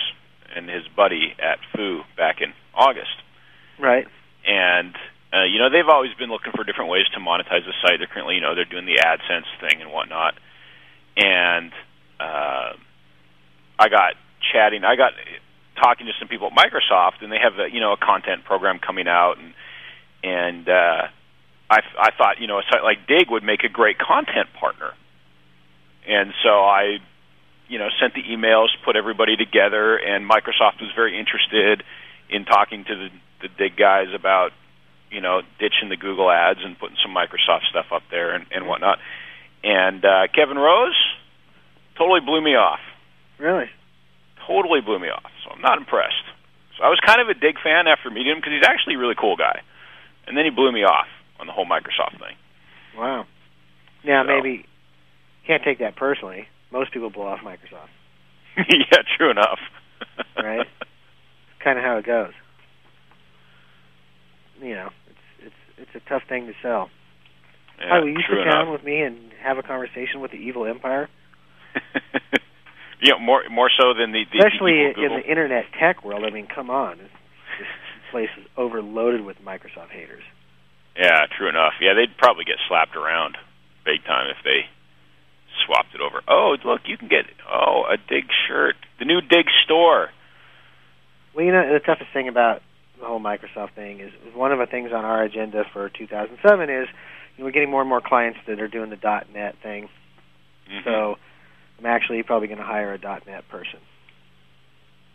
[0.55, 3.19] and his buddy at Foo back in August.
[3.77, 4.07] Right.
[4.47, 4.95] And
[5.33, 7.99] uh, you know, they've always been looking for different ways to monetize the site.
[7.99, 10.35] They're currently, you know, they're doing the AdSense thing and whatnot.
[11.17, 11.73] And
[12.19, 12.73] uh,
[13.77, 14.13] I got
[14.53, 14.85] chatting.
[14.85, 15.11] I got
[15.75, 18.79] talking to some people at Microsoft, and they have a you know a content program
[18.79, 19.53] coming out, and
[20.23, 21.07] and uh,
[21.69, 24.93] I I thought you know a site like Digg would make a great content partner,
[26.07, 26.99] and so I
[27.67, 31.83] you know sent the emails, put everybody together, and Microsoft was very interested
[32.29, 33.09] in talking to the,
[33.41, 34.51] the Digg guys about
[35.11, 38.67] you know ditching the Google ads and putting some Microsoft stuff up there and, and
[38.67, 38.99] whatnot.
[39.63, 40.95] And uh, Kevin Rose
[41.97, 42.79] totally blew me off.
[43.37, 43.69] Really?
[44.45, 45.31] Totally blew me off.
[45.43, 46.23] So I'm not impressed.
[46.77, 48.97] So I was kind of a Digg fan after meeting him because he's actually a
[48.99, 49.61] really cool guy.
[50.27, 51.07] And then he blew me off
[51.39, 52.35] on the whole Microsoft thing.
[52.97, 53.25] Wow.
[54.05, 54.65] Now So- maybe
[55.45, 56.47] can't take that personally.
[56.71, 57.87] Most people blow off Microsoft.
[58.57, 59.59] yeah, true enough.
[60.37, 60.67] Right.
[61.63, 62.31] kind of how it goes.
[64.61, 65.19] You know, it's
[65.77, 66.89] it's it's a tough thing to sell.
[67.79, 70.65] yeah, Hi, will you sit down with me and have a conversation with the evil
[70.65, 71.09] empire?
[73.01, 76.23] yeah, more more so than the, the Especially in the internet tech world.
[76.23, 76.99] I mean, come on.
[78.11, 80.23] Place is overloaded with Microsoft haters.
[80.97, 81.73] Yeah, true enough.
[81.81, 83.37] Yeah, they'd probably get slapped around
[83.85, 84.65] big time if they
[85.65, 86.21] swapped it over.
[86.27, 90.09] Oh, look, you can get oh a Digg shirt, the new Digg store.
[91.35, 92.61] Well, you know, the toughest thing about
[92.99, 96.87] the whole Microsoft thing is, one of the things on our agenda for 2007 is
[97.35, 99.89] you know, we're getting more and more clients that are doing the .NET thing.
[100.69, 100.83] Mhm.
[100.83, 101.17] So
[101.79, 103.79] I'm actually probably going to hire a .NET person.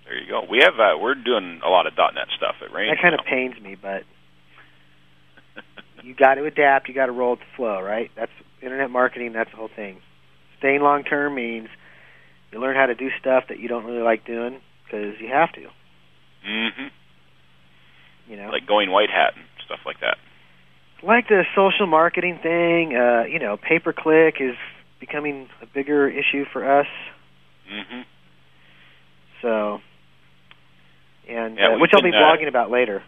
[0.04, 0.42] There you go.
[0.50, 2.90] We have uh, we're doing a lot of .NET stuff at Range.
[2.96, 3.30] That kind of now.
[3.30, 4.02] pains me, but
[6.02, 6.88] you got to adapt.
[6.88, 8.10] You got to roll with the flow, right?
[8.16, 9.32] That's internet marketing.
[9.32, 9.98] That's the whole thing.
[10.58, 11.68] Staying long term means
[12.52, 15.52] you learn how to do stuff that you don't really like doing because you have
[15.52, 15.62] to.
[16.44, 16.88] hmm
[18.28, 20.18] You know, Like going white hat and stuff like that.
[21.02, 22.94] like the social marketing thing.
[22.96, 24.56] Uh, you know, pay per click is
[25.00, 26.86] becoming a bigger issue for us.
[27.68, 28.02] hmm
[29.40, 29.80] So,
[31.34, 33.02] and Yeah, uh, which I'll be uh, blogging about later.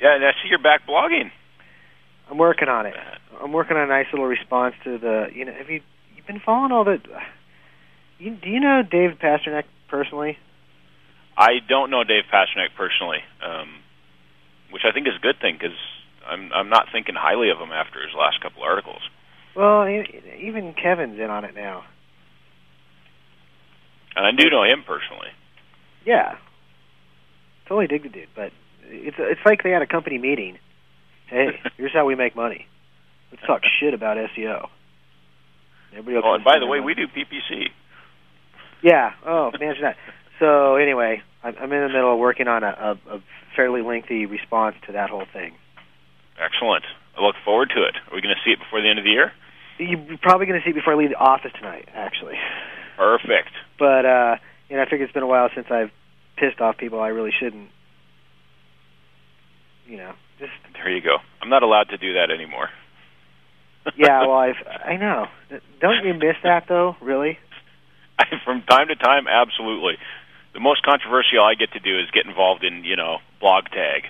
[0.00, 1.30] Yeah, and I see you're back blogging.
[2.30, 2.94] I'm working on it.
[3.40, 5.26] I'm working on a nice little response to the.
[5.32, 5.80] You know, have you
[6.16, 6.98] you've been following all the?
[8.18, 10.38] You, do you know David Pasternack personally?
[11.36, 13.68] I don't know Dave Pasternack personally, um,
[14.70, 15.76] which I think is a good thing because
[16.26, 19.02] I'm I'm not thinking highly of him after his last couple articles.
[19.54, 21.84] Well, even Kevin's in on it now.
[24.14, 25.28] And I do know him personally.
[26.04, 26.36] Yeah,
[27.68, 28.52] totally dig the dude, but
[28.84, 30.58] it's it's like they had a company meeting.
[31.28, 32.66] Hey, here's how we make money.
[33.30, 34.68] Let's talk shit about SEO.
[35.92, 36.94] Everybody else Oh, and by the way, money.
[36.94, 37.66] we do PPC.
[38.82, 39.12] Yeah.
[39.26, 39.96] Oh, imagine that.
[40.38, 43.22] So anyway, I'm, I'm in the middle of working on a, a, a
[43.56, 45.54] fairly lengthy response to that whole thing.
[46.38, 46.84] Excellent.
[47.16, 47.96] I look forward to it.
[48.10, 49.32] Are we going to see it before the end of the year?
[49.78, 52.34] You're probably going to see it before I leave the office tonight, actually.
[52.98, 53.50] Perfect.
[53.78, 54.36] But uh,
[54.68, 55.90] you know, I figure it's been a while since I've
[56.36, 57.68] pissed off people I really shouldn't.
[59.86, 61.18] You know, just There you go.
[61.40, 62.68] I'm not allowed to do that anymore.
[63.96, 64.20] yeah.
[64.26, 65.26] Well, I've I know.
[65.80, 66.96] Don't you miss that though?
[67.00, 67.38] Really?
[68.44, 69.94] From time to time, absolutely.
[70.54, 74.04] The most controversial I get to do is get involved in, you know, blog tag.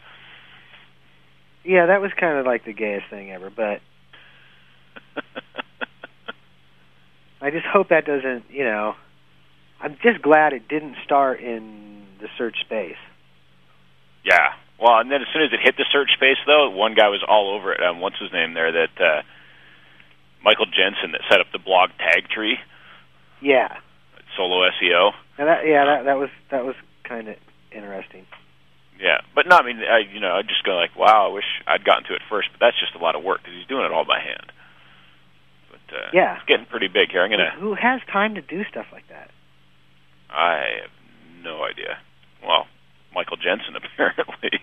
[1.65, 3.51] Yeah, that was kind of like the gayest thing ever.
[3.51, 3.81] But
[7.41, 8.45] I just hope that doesn't.
[8.51, 8.95] You know,
[9.81, 12.97] I'm just glad it didn't start in the search space.
[14.25, 14.53] yeah.
[14.79, 17.25] Well, and then as soon as it hit the search space, though, one guy was
[17.27, 17.83] all over it.
[17.83, 18.71] Um, what's his name there?
[18.73, 19.23] That uh,
[20.45, 22.59] Michael Jensen that set up the blog tag tree,
[23.41, 23.79] Yeah.
[24.37, 25.13] solo SEO.
[25.39, 26.75] Now that yeah that that was that was
[27.05, 27.37] kind of
[27.73, 28.27] interesting.
[29.01, 31.45] Yeah, but no, I mean, I you know, I just go like, wow, I wish
[31.67, 33.85] I'd gotten to it first, but that's just a lot of work because he's doing
[33.85, 34.53] it all by hand.
[35.71, 36.37] But uh, Yeah.
[36.37, 37.23] it's getting pretty big here.
[37.23, 37.53] I'm gonna.
[37.59, 39.31] Who has time to do stuff like that?
[40.29, 40.91] I have
[41.45, 41.97] no idea.
[42.47, 42.67] Well,
[43.15, 44.61] Michael Jensen apparently.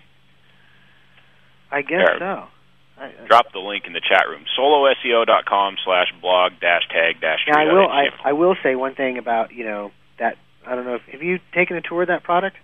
[1.71, 2.19] I guess Yeah.
[2.19, 2.47] so.
[2.95, 4.45] I, drop the link in the chat room.
[4.57, 7.39] soloseo.com slash blog dash tag dash.
[7.47, 7.89] Now I will.
[7.89, 10.95] I, I will say one thing about you know that I don't know.
[10.95, 12.55] If, have you taken a tour of that product?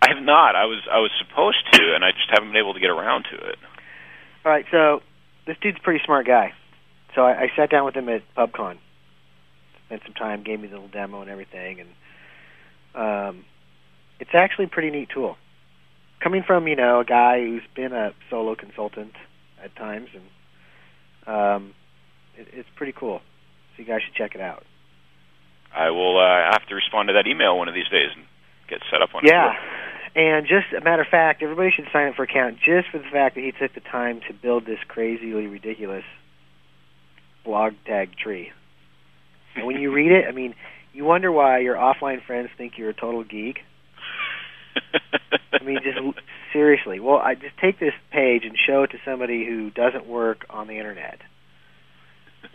[0.00, 0.56] I have not.
[0.56, 3.26] I was I was supposed to, and I just haven't been able to get around
[3.30, 3.56] to it.
[4.46, 4.64] All right.
[4.70, 5.02] So
[5.46, 6.54] this dude's a pretty smart guy.
[7.14, 8.78] So I, I sat down with him at PubCon,
[9.86, 11.88] spent some time, gave me the little demo and everything, and
[12.94, 13.44] um,
[14.20, 15.36] it's actually a pretty neat tool.
[16.22, 19.12] Coming from you know a guy who's been a solo consultant
[19.62, 21.74] at times, and um,
[22.36, 23.20] it, it's pretty cool.
[23.76, 24.64] So you guys should check it out.
[25.74, 28.24] I will uh, have to respond to that email one of these days and
[28.68, 29.50] get set up on yeah.
[29.50, 29.54] it.
[29.54, 32.98] Yeah, and just a matter of fact, everybody should sign up for account just for
[32.98, 36.04] the fact that he took the time to build this crazily ridiculous
[37.44, 38.50] blog tag tree.
[39.54, 40.54] And when you read it, I mean,
[40.94, 43.58] you wonder why your offline friends think you're a total geek.
[45.52, 45.98] I mean, just
[46.52, 47.00] seriously.
[47.00, 50.66] Well, I just take this page and show it to somebody who doesn't work on
[50.68, 51.18] the internet,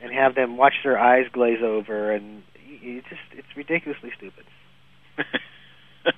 [0.01, 4.45] and have them watch their eyes glaze over, and it's just it's ridiculously stupid.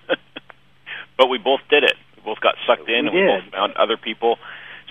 [1.18, 1.94] but we both did it.
[2.18, 3.44] We both got sucked in, We and we did.
[3.46, 4.38] both found other people.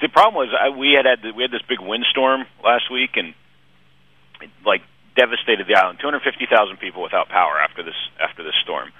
[0.00, 3.10] See, the problem was I, we had had we had this big windstorm last week,
[3.16, 3.34] and
[4.40, 4.82] it, like
[5.16, 5.98] devastated the island.
[6.00, 8.90] Two hundred fifty thousand people without power after this after this storm.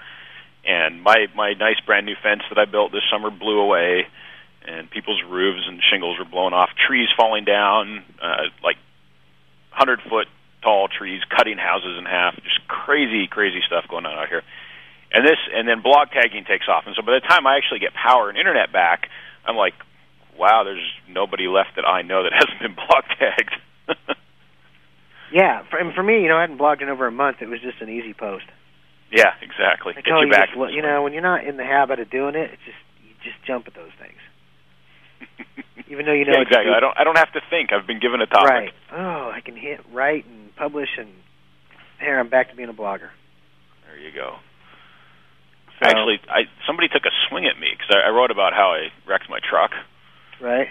[0.65, 4.07] And my my nice brand new fence that I built this summer blew away,
[4.67, 6.71] and people's roofs and shingles were blown off.
[6.87, 8.77] Trees falling down, uh, like
[9.71, 10.29] hundred foot
[10.63, 12.37] tall trees cutting houses in half.
[12.37, 14.43] Just crazy, crazy stuff going on out here.
[15.15, 16.85] And this, and then blog tagging takes off.
[16.87, 19.11] And so by the time I actually get power and internet back,
[19.45, 19.75] I'm like,
[20.39, 23.53] wow, there's nobody left that I know that hasn't been blog tagged.
[25.33, 27.39] Yeah, for, and for me, you know, I hadn't blogged in over a month.
[27.41, 28.45] It was just an easy post.
[29.13, 29.93] Yeah, exactly.
[29.95, 30.49] Like, Get oh, you you back.
[30.55, 33.13] just you know, when you're not in the habit of doing it, it's just you
[33.23, 34.19] just jump at those things.
[35.89, 36.73] Even though you know yeah, exactly.
[36.73, 36.97] I don't.
[36.99, 37.73] I don't have to think.
[37.73, 38.51] I've been given a topic.
[38.51, 38.73] Right.
[38.93, 41.11] Oh, I can hit write and publish, and
[42.01, 43.11] here I'm back to being a blogger.
[43.87, 44.37] There you go.
[45.79, 48.73] So- Actually, I somebody took a swing at me because I, I wrote about how
[48.73, 49.73] I wrecked my truck,
[50.41, 50.69] Right.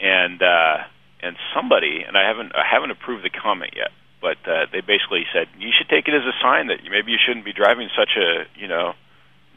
[0.00, 0.76] and uh,
[1.22, 3.90] and somebody, and I haven't I haven't approved the comment yet,
[4.20, 7.18] but uh, they basically said you should take it as a sign that maybe you
[7.24, 8.94] shouldn't be driving such a you know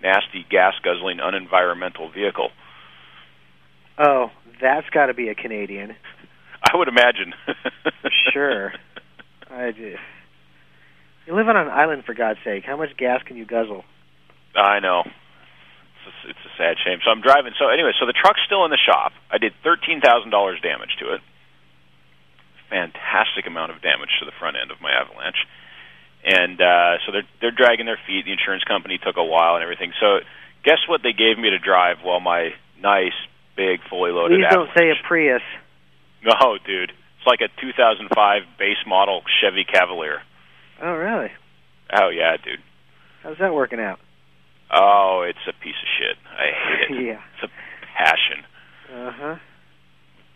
[0.02, 2.50] nasty gas guzzling unenvironmental vehicle.
[3.98, 5.96] Oh, that's got to be a Canadian.
[6.64, 7.34] I would imagine.
[8.02, 8.74] For sure.
[9.50, 10.02] I just.
[11.28, 12.64] You live on an island, for God's sake.
[12.66, 13.84] How much gas can you guzzle?
[14.56, 15.04] I know.
[15.06, 17.00] It's a, it's a sad shame.
[17.06, 17.54] So I'm driving.
[17.60, 19.14] So anyway, so the truck's still in the shop.
[19.30, 21.22] I did thirteen thousand dollars damage to it.
[22.72, 25.44] Fantastic amount of damage to the front end of my Avalanche.
[26.24, 28.24] And uh, so they're they're dragging their feet.
[28.26, 29.92] The insurance company took a while and everything.
[30.00, 30.20] So
[30.64, 33.18] guess what they gave me to drive while my nice
[33.58, 34.98] big fully loaded Please don't Avalanche.
[34.98, 35.44] say a Prius.
[36.24, 36.92] No, dude.
[37.18, 38.14] It's like a 2005
[38.60, 40.22] base model Chevy Cavalier.
[40.80, 41.32] Oh, really?
[42.00, 42.62] Oh yeah, dude.
[43.24, 44.00] How's that working out?
[44.72, 46.18] Oh, it's a piece of shit.
[46.30, 47.04] I hate it.
[47.08, 47.22] yeah.
[47.42, 48.46] It's a passion.
[48.94, 49.36] Uh huh.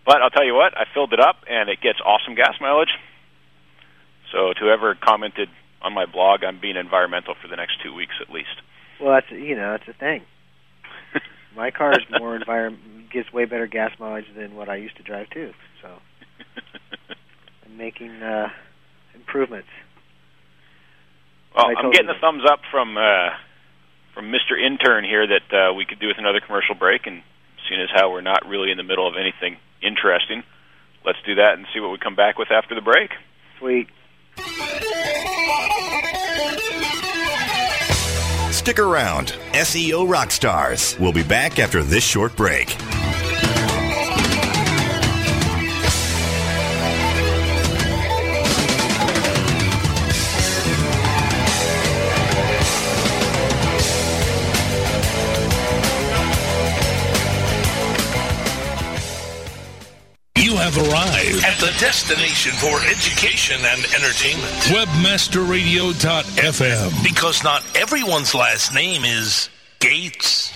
[0.05, 2.93] But I'll tell you what, I filled it up and it gets awesome gas mileage.
[4.31, 5.49] So to whoever commented
[5.81, 8.61] on my blog, I'm being environmental for the next two weeks at least.
[9.01, 10.21] Well, that's you know that's the thing.
[11.55, 15.03] My car is more environment gets way better gas mileage than what I used to
[15.03, 15.51] drive too.
[15.81, 15.89] So
[17.65, 18.49] I'm making uh,
[19.13, 19.69] improvements.
[21.55, 23.29] well, I'm getting you the thumbs up from uh,
[24.13, 24.59] from Mr.
[24.59, 27.21] Intern here that uh, we could do with another commercial break, and
[27.67, 30.43] seeing as how we're not really in the middle of anything interesting,
[31.05, 33.11] let's do that and see what we come back with after the break.
[33.59, 33.87] Sweet.
[38.51, 39.35] Stick around.
[39.53, 40.99] SEO Rockstars.
[40.99, 42.75] We'll be back after this short break.
[61.55, 64.51] At the destination for education and entertainment.
[64.73, 67.03] webmasterradio.fm.
[67.03, 69.49] Because not everyone's last name is
[69.79, 70.49] Gates.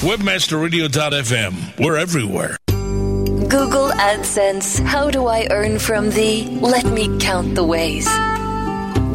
[0.00, 1.78] Webmasterradio.fm.
[1.78, 2.56] We're everywhere.
[2.66, 4.80] Google AdSense.
[4.80, 6.46] How do I earn from thee?
[6.60, 8.08] Let me count the ways.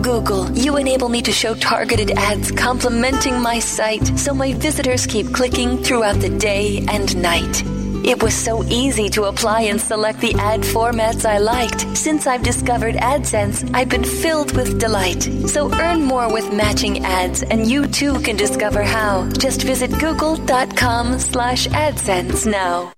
[0.02, 5.34] Google, you enable me to show targeted ads complementing my site so my visitors keep
[5.34, 7.64] clicking throughout the day and night.
[8.04, 11.82] It was so easy to apply and select the ad formats I liked.
[11.96, 15.24] Since I've discovered AdSense, I've been filled with delight.
[15.48, 19.30] So earn more with matching ads, and you too can discover how.
[19.38, 22.92] Just visit google.com slash AdSense now.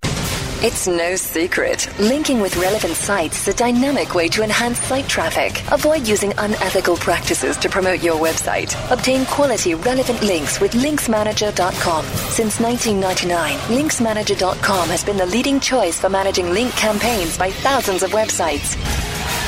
[0.66, 1.90] It's no secret.
[2.00, 5.62] Linking with relevant sites is a dynamic way to enhance site traffic.
[5.74, 8.74] Avoid using unethical practices to promote your website.
[8.90, 12.06] Obtain quality, relevant links with linksmanager.com.
[12.06, 18.12] Since 1999, linksmanager.com has been the leading choice for managing link campaigns by thousands of
[18.12, 18.78] websites.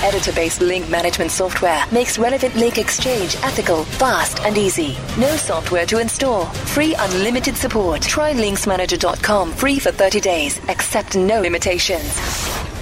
[0.06, 4.96] Editor-based link management software makes relevant link exchange ethical, fast, and easy.
[5.18, 6.46] No software to install.
[6.76, 8.04] Free unlimited support.
[8.04, 10.60] Try linksmanager.com free for 30 days.
[10.70, 12.75] Accept no limitations.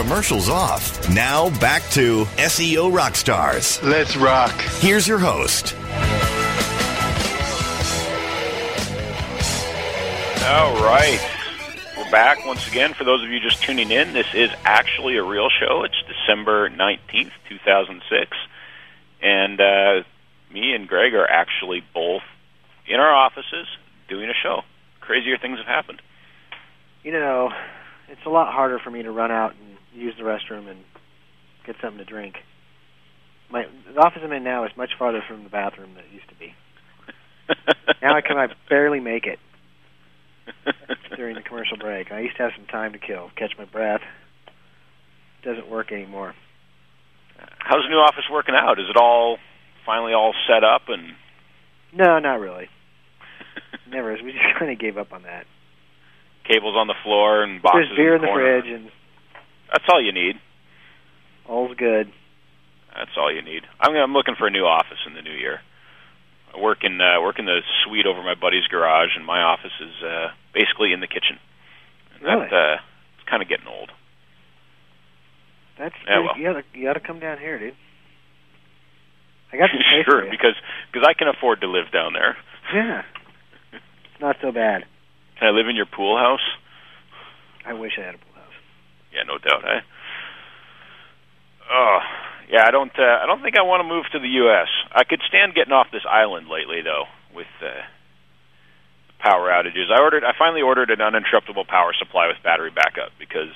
[0.00, 1.10] Commercials off.
[1.10, 3.82] Now back to SEO Rockstars.
[3.82, 4.58] Let's rock.
[4.78, 5.74] Here's your host.
[10.42, 11.20] All right.
[11.98, 12.94] We're back once again.
[12.94, 15.84] For those of you just tuning in, this is actually a real show.
[15.84, 18.38] It's December 19th, 2006.
[19.20, 20.02] And uh,
[20.50, 22.22] me and Greg are actually both
[22.86, 23.66] in our offices
[24.08, 24.62] doing a show.
[25.00, 26.00] Crazier things have happened.
[27.02, 27.52] You know,
[28.08, 30.80] it's a lot harder for me to run out and use the restroom and
[31.66, 32.36] get something to drink.
[33.50, 36.28] My the office I'm in now is much farther from the bathroom than it used
[36.28, 36.54] to be.
[38.02, 39.38] now I can I barely make it
[41.16, 42.12] during the commercial break.
[42.12, 44.00] I used to have some time to kill, catch my breath.
[45.42, 46.34] Doesn't work anymore.
[47.58, 48.78] How's the new office working out?
[48.78, 49.38] Is it all
[49.86, 51.14] finally all set up and
[51.92, 52.68] No, not really.
[53.90, 54.22] Never is.
[54.22, 55.46] We just kind of gave up on that.
[56.46, 58.90] cables on the floor and boxes There's beer in in the fridge and
[59.72, 60.36] That's all you need.
[61.48, 62.12] all's good.
[62.94, 63.62] That's all you need.
[63.80, 65.60] I'm, I'm looking for a new office in the new year.
[66.54, 69.70] I work in uh, work in the suite over my buddy's garage, and my office
[69.80, 71.38] is uh, basically in the kitchen.
[72.14, 72.48] And Really?
[72.50, 72.74] That, uh,
[73.18, 73.90] it's kind of getting old.
[75.78, 76.36] That's Yeah, well.
[76.36, 77.74] you gotta you gotta come down here, dude.
[79.52, 80.30] I got some space sure, for you.
[80.30, 80.54] because
[80.92, 82.36] because I can afford to live down there.
[82.74, 83.02] Yeah.
[83.72, 84.84] It's not so bad.
[85.38, 86.44] Can I live in your pool house?
[87.64, 88.29] I wish I had a pool.
[89.12, 89.64] Yeah, no doubt.
[89.64, 89.80] Eh?
[91.70, 91.98] Oh,
[92.50, 92.64] yeah.
[92.66, 92.92] I don't.
[92.98, 94.68] Uh, I don't think I want to move to the U.S.
[94.92, 97.04] I could stand getting off this island lately, though,
[97.34, 97.82] with uh,
[99.18, 99.90] power outages.
[99.90, 100.24] I ordered.
[100.24, 103.54] I finally ordered an uninterruptible power supply with battery backup because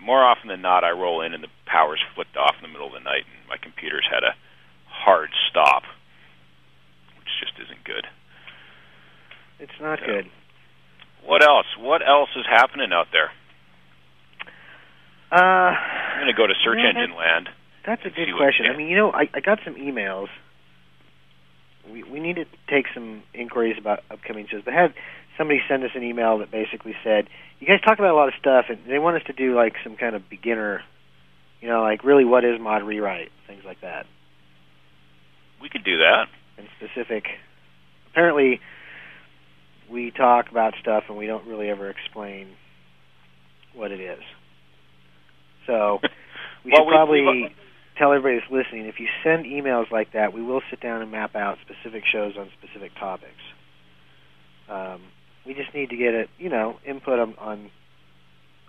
[0.00, 2.86] more often than not, I roll in and the power's flicked off in the middle
[2.86, 4.34] of the night, and my computer's had a
[4.88, 5.82] hard stop,
[7.18, 8.06] which just isn't good.
[9.58, 10.06] It's not Yeah.
[10.06, 10.30] good.
[11.24, 11.66] What else?
[11.76, 13.32] What else is happening out there?
[15.30, 17.48] Uh, I'm going to go to search Yeah, engine land.
[17.86, 18.66] that's a good question.
[18.66, 20.28] I mean, you know, I, I got some emails.
[21.90, 24.62] We we need to take some inquiries about upcoming shows.
[24.64, 24.94] But had
[25.36, 27.28] somebody send us an email that basically said,
[27.60, 29.74] "You guys talk about a lot of stuff, and they want us to do like
[29.82, 30.82] some kind of beginner,
[31.60, 34.06] you know, like really what is mod rewrite, things like that,
[35.62, 36.26] We could do that.
[36.58, 37.24] and specific."
[38.10, 38.60] Apparently,
[39.90, 42.48] we talk about stuff and we don't really ever explain
[43.74, 44.20] what it is.
[45.68, 46.00] So
[46.64, 47.54] we Well, should we- probably we've-
[47.96, 51.10] tell everybody that's listening if you send emails like that, we will sit down and
[51.10, 53.42] map out specific shows on specific topics.
[54.68, 55.00] Um,
[55.44, 57.70] we just need to get it, you know, input on, on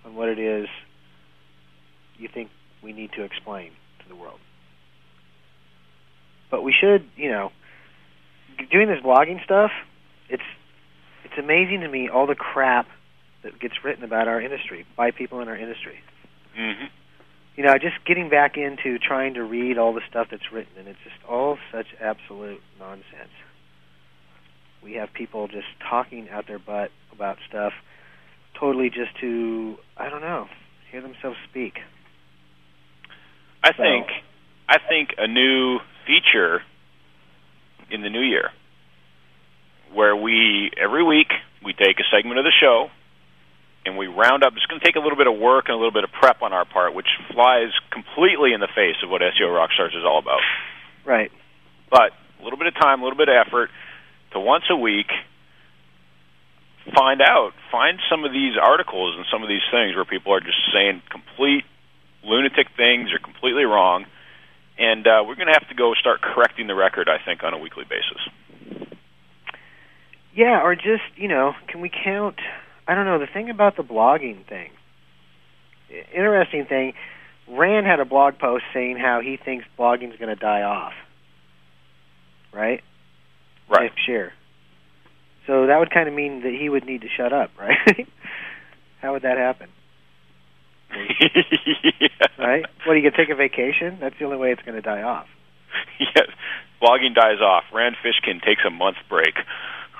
[0.05, 0.67] on what it is
[2.17, 2.49] you think
[2.81, 3.71] we need to explain
[4.01, 4.39] to the world.
[6.49, 7.51] But we should, you know,
[8.71, 9.71] doing this blogging stuff.
[10.29, 10.41] It's
[11.25, 12.87] it's amazing to me all the crap
[13.43, 15.99] that gets written about our industry by people in our industry
[16.59, 16.85] hmm
[17.55, 20.87] you know, just getting back into trying to read all the stuff that's written, and
[20.87, 23.35] it's just all such absolute nonsense.
[24.81, 27.73] We have people just talking out their butt about stuff,
[28.57, 30.47] totally just to, I don't know,
[30.89, 31.79] hear themselves speak.
[33.61, 34.07] I So- think
[34.69, 36.63] I think a new feature
[37.91, 38.51] in the new year
[39.91, 42.89] where we every week we take a segment of the show
[43.85, 45.77] and we round up it's going to take a little bit of work and a
[45.77, 49.21] little bit of prep on our part which flies completely in the face of what
[49.21, 50.41] SEO Rockstars is all about.
[51.05, 51.31] Right.
[51.89, 53.69] But a little bit of time, a little bit of effort
[54.31, 55.07] to once a week
[56.95, 60.39] find out, find some of these articles and some of these things where people are
[60.39, 61.63] just saying complete
[62.23, 64.05] lunatic things or completely wrong.
[64.77, 67.53] And uh, we're going to have to go start correcting the record, I think, on
[67.53, 68.89] a weekly basis.
[70.33, 72.39] Yeah, or just you know, can we count?
[72.89, 73.19] I don't know.
[73.19, 74.71] The thing about the blogging thing,
[76.11, 76.93] interesting thing.
[77.47, 80.93] Rand had a blog post saying how he thinks blogging's going to die off.
[82.51, 82.81] Right.
[83.69, 83.91] Right.
[83.91, 84.33] Next year.
[85.45, 88.07] So that would kind of mean that he would need to shut up, right?
[89.01, 89.69] how would that happen?
[90.89, 92.07] yeah.
[92.39, 92.65] Right?
[92.87, 93.97] What, you could take a vacation?
[93.99, 95.27] That's the only way it's going to die off.
[95.99, 96.29] yes.
[96.81, 97.65] Blogging dies off.
[97.71, 99.35] Rand Fishkin takes a month break.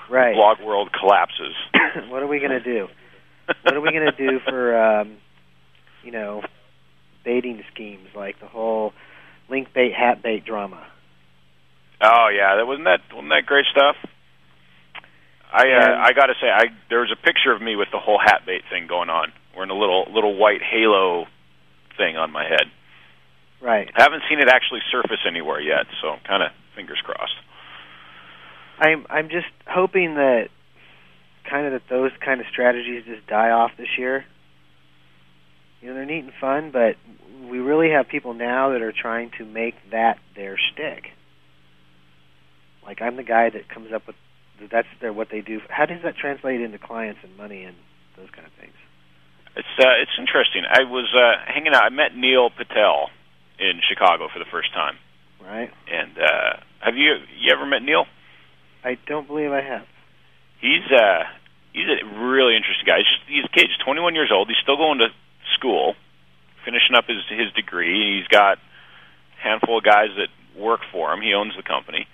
[0.09, 0.35] Right.
[0.35, 1.53] Blog world collapses.
[2.09, 2.87] what are we going to do?
[3.63, 5.17] What are we going to do for, um,
[6.03, 6.41] you know,
[7.23, 8.93] baiting schemes like the whole
[9.49, 10.85] link bait, hat bait drama?
[12.01, 13.95] Oh yeah, that wasn't that wasn't that great stuff.
[15.51, 17.99] I uh, I got to say, I there was a picture of me with the
[17.99, 21.25] whole hat bait thing going on, wearing a little little white halo
[21.97, 22.71] thing on my head.
[23.61, 23.91] Right.
[23.93, 27.35] I haven't seen it actually surface anywhere yet, so kind of fingers crossed.
[28.79, 30.49] I'm I'm just hoping that
[31.49, 34.25] kind of that those kind of strategies just die off this year.
[35.81, 36.95] You know, they're neat and fun, but
[37.49, 41.11] we really have people now that are trying to make that their stick.
[42.85, 44.15] Like I'm the guy that comes up with
[44.71, 45.59] that's their what they do.
[45.69, 47.75] How does that translate into clients and money and
[48.17, 48.75] those kind of things?
[49.55, 50.63] It's uh, it's interesting.
[50.69, 51.83] I was uh, hanging out.
[51.83, 53.09] I met Neil Patel
[53.59, 54.95] in Chicago for the first time.
[55.41, 55.71] Right?
[55.91, 58.05] And uh, have you you ever met Neil?
[58.83, 59.85] I don't believe I have.
[60.61, 61.23] He's uh
[61.73, 62.97] he's a really interesting guy.
[62.97, 63.67] He's just, he's a kid.
[63.69, 64.47] He's 21 years old.
[64.47, 65.07] He's still going to
[65.55, 65.95] school,
[66.65, 68.19] finishing up his his degree.
[68.19, 71.21] He's got a handful of guys that work for him.
[71.21, 72.07] He owns the company,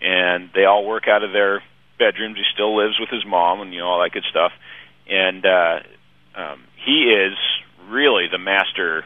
[0.00, 1.62] and they all work out of their
[1.98, 2.36] bedrooms.
[2.36, 4.52] He still lives with his mom, and you know all that good stuff.
[5.08, 5.80] And uh,
[6.34, 7.36] um, he is
[7.88, 9.04] really the master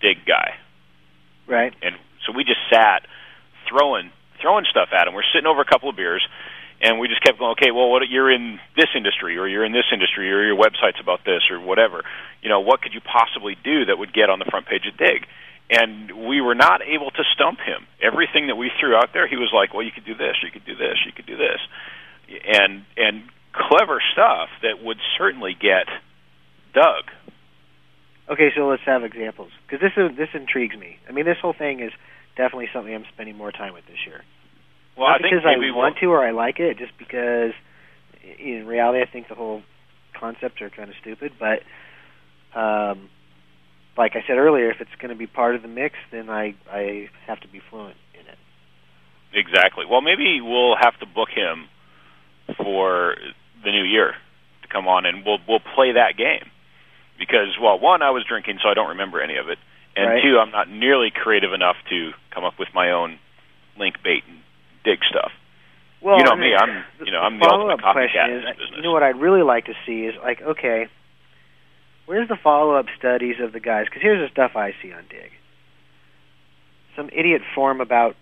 [0.00, 0.54] Digg guy
[1.46, 1.74] Right?
[1.82, 1.96] and
[2.26, 3.06] so we just sat
[3.68, 4.10] throwing
[4.40, 5.14] throwing stuff at him.
[5.14, 6.26] We're sitting over a couple of beers,
[6.80, 7.52] and we just kept going.
[7.52, 11.00] Okay, well, what you're in this industry, or you're in this industry, or your website's
[11.00, 12.02] about this, or whatever.
[12.42, 14.96] You know, what could you possibly do that would get on the front page of
[14.96, 15.26] Digg?
[15.70, 17.86] And we were not able to stump him.
[18.00, 20.50] Everything that we threw out there, he was like, "Well, you could do this, you
[20.50, 21.60] could do this, you could do this,"
[22.46, 25.86] and and clever stuff that would certainly get
[26.72, 27.10] dug.
[28.30, 30.98] Okay, so let's have examples because this is, this intrigues me.
[31.08, 31.92] I mean, this whole thing is
[32.38, 34.22] definitely something I'm spending more time with this year.
[34.96, 37.52] Well, Not I think because I want to or I like it, just because
[38.38, 39.62] in reality I think the whole
[40.18, 41.32] concepts are kind of stupid.
[41.38, 41.60] But
[42.58, 43.10] um,
[43.98, 46.54] like I said earlier, if it's going to be part of the mix, then I
[46.70, 48.38] I have to be fluent in it.
[49.34, 49.84] Exactly.
[49.84, 51.68] Well, maybe we'll have to book him
[52.56, 53.16] for
[53.64, 54.14] the new year
[54.62, 56.50] to come on, and we'll we'll play that game.
[57.18, 59.58] Because well, one, I was drinking, so I don't remember any of it,
[59.98, 60.22] and Right.
[60.22, 63.18] two, I'm not nearly creative enough to come up with my own
[63.76, 64.38] link bait and
[64.84, 65.32] Digg stuff.
[66.00, 67.92] Well, You know I mean, me, I'm- the- you know, I'm the the ultimate copycat
[67.92, 68.76] question in this uh, business.
[68.76, 70.86] You know what I'd really like to see is like, okay,
[72.06, 73.86] where's the follow-up studies of the guys?
[73.86, 75.32] Because here's the stuff I see on Digg.
[76.96, 78.16] Some idiot forum about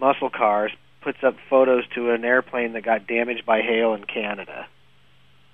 [0.00, 0.72] muscle cars
[1.02, 4.66] puts up photos to an airplane that got damaged by hail in Canada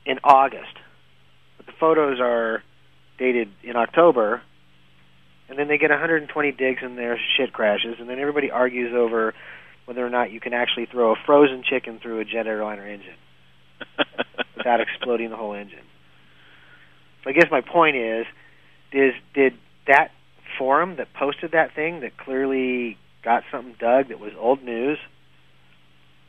[0.04, 0.74] in August,
[1.56, 2.62] but the photos are
[3.18, 4.42] dated in October.
[5.48, 9.34] And then they get 120 digs and their shit crashes, and then everybody argues over
[9.84, 13.14] whether or not you can actually throw a frozen chicken through a jet airliner engine
[14.56, 15.84] without exploding the whole engine.
[17.22, 18.26] So I guess my point is,
[18.92, 19.54] is did
[19.86, 20.10] that
[20.58, 24.98] forum that posted that thing that clearly got something dug that was old news,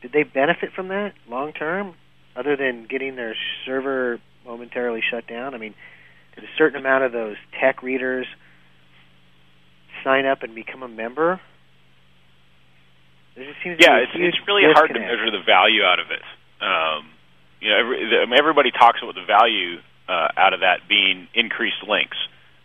[0.02, 1.94] did they benefit from that long term,
[2.36, 3.34] other than getting their
[3.66, 5.54] server momentarily shut down?
[5.54, 5.74] I mean,
[6.34, 8.26] did a certain amount of those tech readers
[10.04, 11.40] sign up and become a member?
[13.36, 16.10] There just seems to yeah, it's it's really hard to measure the value out of
[16.10, 16.22] it.
[16.60, 17.06] Um,
[17.60, 19.78] you know, every, the, I mean, everybody talks about the value
[20.08, 22.16] uh, out of that being increased links.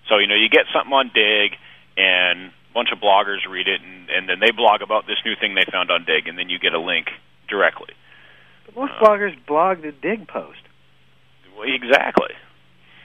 [0.10, 1.58] So you know, you get something on Digg,
[1.98, 5.36] and a bunch of bloggers read it, and, and then they blog about this new
[5.40, 7.08] thing they found on Digg, and then you get a link
[7.48, 7.94] directly.
[8.66, 10.62] But most Uh, bloggers blog the Digg post,
[11.56, 12.34] Well, exactly.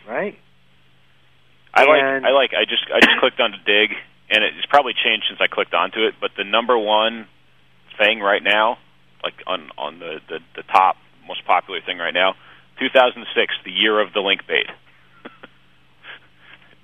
[0.09, 0.39] right?
[1.74, 3.93] I like I like I just I just clicked onto Digg
[4.31, 7.26] and it's probably changed since I clicked onto it, but the number one
[7.99, 8.79] thing right now,
[9.22, 12.35] like on on the the, the top most popular thing right now,
[12.79, 14.66] 2006, the year of the link bait.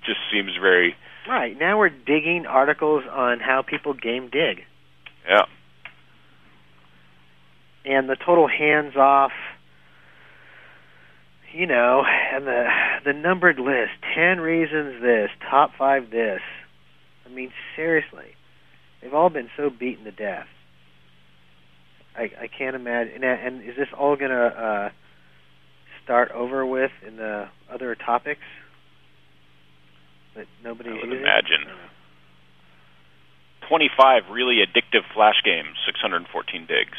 [0.05, 0.95] just seems very
[1.27, 1.57] Right.
[1.59, 4.63] Now we're digging articles on how people game Digg.
[5.27, 5.45] yeah.
[7.83, 9.31] and the total hands off
[11.53, 12.67] you know and the
[13.05, 16.41] the numbered list 10 reasons this top 5 this
[17.25, 18.35] i mean seriously
[19.01, 20.47] they've all been so beaten to death
[22.17, 23.23] I, I can't imagine.
[23.23, 24.89] And, and is this all going to uh,
[26.03, 28.41] start over with in the other topics
[30.35, 30.89] that nobody?
[30.89, 31.19] I would using?
[31.19, 31.61] imagine.
[31.65, 31.91] I don't know.
[33.69, 36.97] 25 really addictive flash games, 614 digs.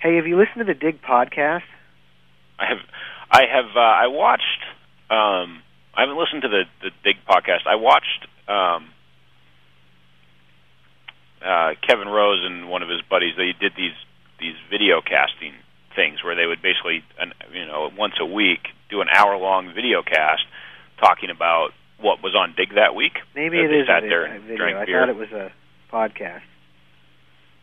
[0.00, 1.68] Hey, have you listened to the Digg podcast?
[2.58, 2.78] I have,
[3.30, 4.64] I have, uh, I watched.
[5.10, 5.62] Um,
[5.94, 7.66] I haven't listened to the the Digg podcast.
[7.66, 8.88] I watched um,
[11.44, 13.34] uh, Kevin Rose and one of his buddies.
[13.36, 13.94] They did these
[14.40, 15.52] these video casting
[15.94, 17.04] things where they would basically,
[17.52, 20.42] you know, once a week do an hour long video cast
[20.98, 21.70] talking about
[22.00, 23.12] what was on Digg that week.
[23.34, 24.80] Maybe it is a, there a video.
[24.80, 25.00] I beer.
[25.00, 25.52] thought it was a
[25.92, 26.42] podcast.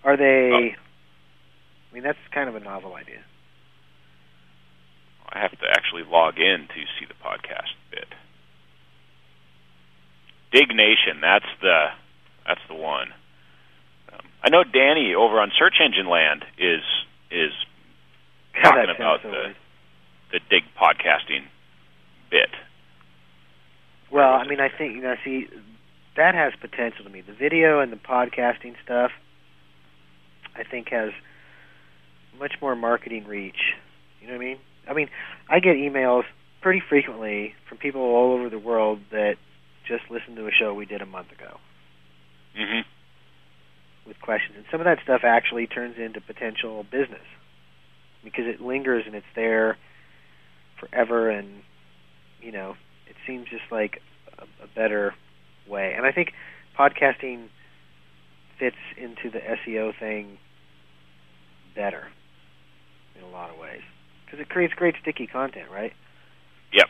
[0.04, 0.52] Are they?
[0.54, 0.70] Oh.
[1.92, 3.20] I mean, that's kind of a novel idea.
[5.30, 8.08] I have to actually log in to see the podcast bit.
[10.52, 11.88] Diggnation, that's the
[12.46, 13.14] that's the one.
[14.44, 16.82] I know Danny over on Search Engine Land is
[17.30, 17.52] is
[18.62, 19.56] talking about so the weird.
[20.32, 21.46] the Digg podcasting
[22.30, 22.50] bit.
[24.12, 25.48] Well, I mean, I think you know, see,
[26.18, 27.22] that has potential to me.
[27.22, 29.12] The video and the podcasting stuff,
[30.56, 31.12] I think, has
[32.40, 33.74] much more marketing reach.
[34.20, 34.58] You know what I mean?
[34.88, 35.10] I mean,
[35.50, 36.24] I get emails
[36.62, 39.36] pretty frequently from people all over the world that
[39.88, 41.58] just listened to a show we did a month ago
[42.56, 42.82] hmm
[44.06, 47.26] with questions, and some of that stuff actually turns into potential business
[48.24, 49.78] because it lingers and it's there
[50.80, 51.62] forever, and
[52.42, 52.76] you know,
[53.08, 54.02] it seems just like
[54.38, 55.14] a, a better
[55.68, 55.94] way.
[55.96, 56.34] And I think
[56.78, 57.48] podcasting
[58.60, 60.38] fits into the SEO thing
[61.76, 62.08] better
[63.16, 63.82] in a lot of ways
[64.26, 65.94] because it creates great sticky content, right?
[66.74, 66.88] Yep.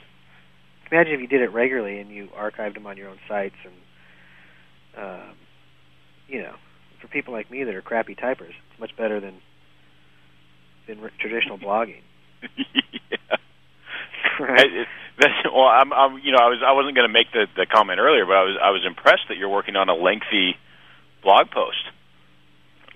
[0.92, 3.74] Imagine if you did it regularly and you archived them on your own sites, and
[5.04, 5.36] um,
[6.28, 6.56] you know,
[7.02, 9.36] for people like me that are crappy typers, it's much better than
[10.88, 12.02] than traditional blogging.
[12.58, 13.18] yeah.
[14.40, 14.66] Right?
[14.74, 14.88] It-
[15.20, 17.68] that's, well, I'm, I'm, you know, I was, I wasn't going to make the, the
[17.68, 20.56] comment earlier, but I was, I was impressed that you're working on a lengthy
[21.22, 21.84] blog post.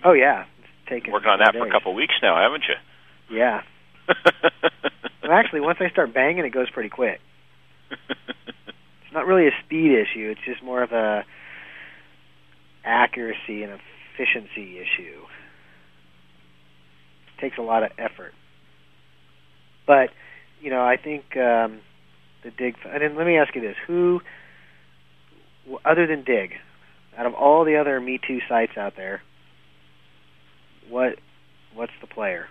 [0.03, 1.61] Oh yeah, it's taken Working on that days.
[1.61, 3.37] for a couple of weeks now, haven't you?
[3.37, 3.61] Yeah.
[5.21, 7.19] Well, actually, once I start banging, it goes pretty quick.
[7.89, 10.29] It's not really a speed issue.
[10.29, 11.25] It's just more of a
[12.83, 13.73] accuracy and
[14.15, 15.21] efficiency issue.
[17.37, 18.33] It takes a lot of effort.
[19.85, 20.09] But,
[20.61, 21.81] you know, I think um,
[22.43, 22.75] the Digg.
[22.85, 24.21] And then let me ask you this: Who,
[25.83, 26.51] other than Digg,
[27.17, 29.21] out of all the other Me Too sites out there,
[30.89, 31.15] what
[31.73, 32.47] what's the player?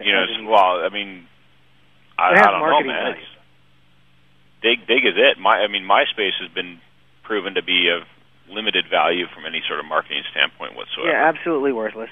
[0.00, 1.26] that you know, it's- well, I mean,
[2.18, 3.14] I, I don't know, man.
[4.62, 5.38] Digg, Digg is it.
[5.38, 6.80] My, I mean, MySpace has been
[7.22, 8.06] proven to be of
[8.50, 11.10] limited value from any sort of marketing standpoint whatsoever.
[11.10, 12.10] Yeah, absolutely worthless.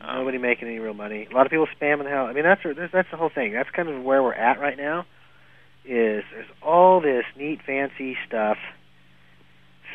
[0.00, 1.28] Um, Nobody making any real money.
[1.30, 2.26] A lot of people spamming the hell.
[2.26, 3.52] I mean, that's that's that's the whole thing.
[3.52, 5.06] That's kind of where we're at right now.
[5.84, 8.56] Is there's all this neat, fancy stuff,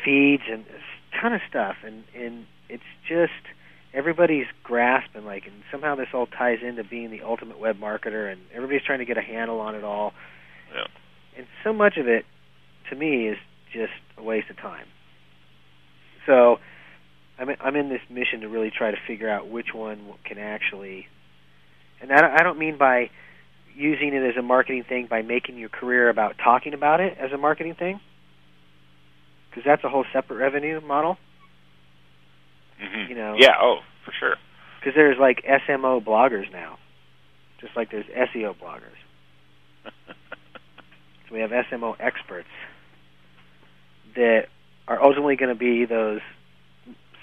[0.04, 3.32] feeds and a ton of stuff, and and it's just
[3.94, 8.40] everybody's grasping like, and somehow this all ties into being the ultimate web marketer, and
[8.54, 10.12] everybody's trying to get a handle on it all.
[10.74, 10.86] Yeah.
[11.36, 12.24] And so much of it,
[12.90, 13.38] to me, is
[13.72, 14.86] just a waste of time.
[16.28, 16.58] So
[17.38, 21.06] I'm I'm in this mission to really try to figure out which one can actually,
[22.00, 23.10] and I I don't mean by
[23.74, 27.32] using it as a marketing thing by making your career about talking about it as
[27.32, 27.98] a marketing thing,
[29.48, 31.16] because that's a whole separate revenue model.
[32.80, 33.08] mhm.
[33.08, 33.56] you know- Yeah.
[33.60, 34.36] Oh, for sure.
[34.78, 36.78] Because there's like SMO bloggers now,
[37.60, 38.98] just like there's SEO bloggers.
[41.28, 42.48] So we have SMO experts
[44.14, 44.48] that
[44.98, 46.20] are ultimately going to be those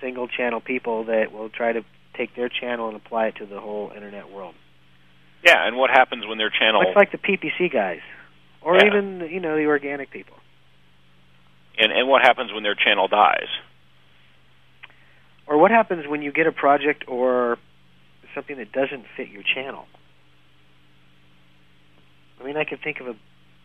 [0.01, 1.83] single channel people that will try to
[2.15, 4.55] take their channel and apply it to the whole internet world.
[5.43, 8.01] yeah, and what happens when their channel Much like the PPC guys,
[8.61, 8.85] or Yeah.
[8.87, 10.37] even you know the organic people.
[11.77, 13.47] and and what happens when their channel dies?
[15.47, 17.57] Or what happens when you get a project or
[18.33, 19.85] something that doesn't fit your channel?
[22.41, 23.15] I mean, I can think of a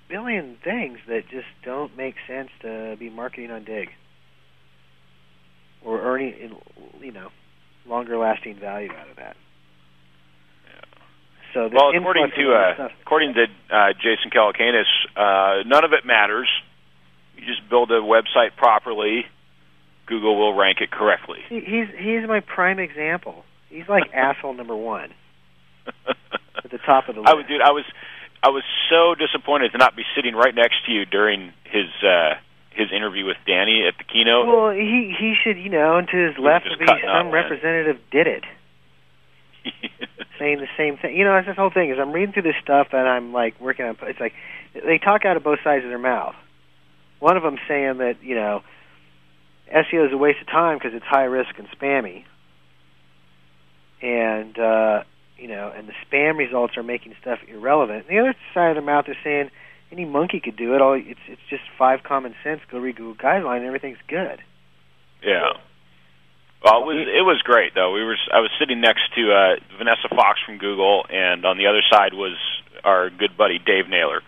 [0.09, 3.91] billion things that just don't make sense to be marketing on Digg
[5.85, 6.57] or earning,
[7.01, 7.29] you know,
[7.87, 9.37] longer lasting value out of that.
[11.53, 14.85] So Well, according to uh, according to uh, Jason Calacanis,
[15.17, 16.49] uh, none of it matters.
[17.37, 19.25] You just build a website properly.
[20.07, 21.39] Google will rank it correctly.
[21.49, 23.45] he, he's he's my prime example.
[23.69, 25.11] He's like asshole number one
[26.65, 27.31] at the top of the list.
[27.31, 27.85] I was, dude, I was,
[28.43, 32.35] I was so disappointed to not be sitting right next to you during his uh,
[32.81, 34.47] his interview with Danny at the keynote.
[34.47, 37.27] Well, he he should, you know, and to his was left would be up, some
[37.29, 37.33] man.
[37.33, 38.45] representative did it,
[40.39, 41.17] saying the same thing.
[41.17, 41.91] You know, that's this whole thing.
[41.91, 43.97] Is I'm reading through this stuff and I'm like working on.
[44.03, 44.33] It's like
[44.73, 46.35] they talk out of both sides of their mouth.
[47.21, 48.63] One of them saying that you know
[49.69, 52.25] SEO is a waste of time because it's high risk and spammy,
[54.03, 55.05] and uh,
[55.37, 58.07] you know, and the spam results are making stuff irrelevant.
[58.09, 59.51] And the other side of their mouth is saying
[59.93, 60.81] any monkey could do it.
[60.81, 62.61] All it's it's just five common sense.
[62.71, 64.41] Go read Google guideline, and everything's good.
[65.23, 65.53] Yeah.
[66.65, 67.93] Well, it was it was great though.
[67.93, 71.67] We were I was sitting next to uh, Vanessa Fox from Google, and on the
[71.67, 72.37] other side was
[72.85, 74.21] our good buddy Dave Naylor.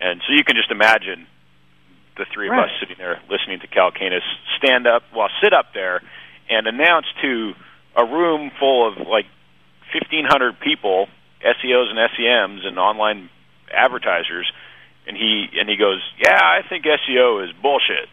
[0.00, 1.26] And so you can just imagine
[2.16, 2.64] the three of Right.
[2.66, 4.22] us sitting there listening to Calacanis
[4.58, 6.02] stand up, well, sit up there
[6.50, 7.54] and announce to
[7.96, 9.26] a room full of like
[9.94, 11.06] 1,500 people,
[11.42, 13.30] SEOs and SEMs and online
[13.72, 14.50] advertisers,
[15.06, 18.08] and he and he goes, "Yeah, I think SEO is bullshit."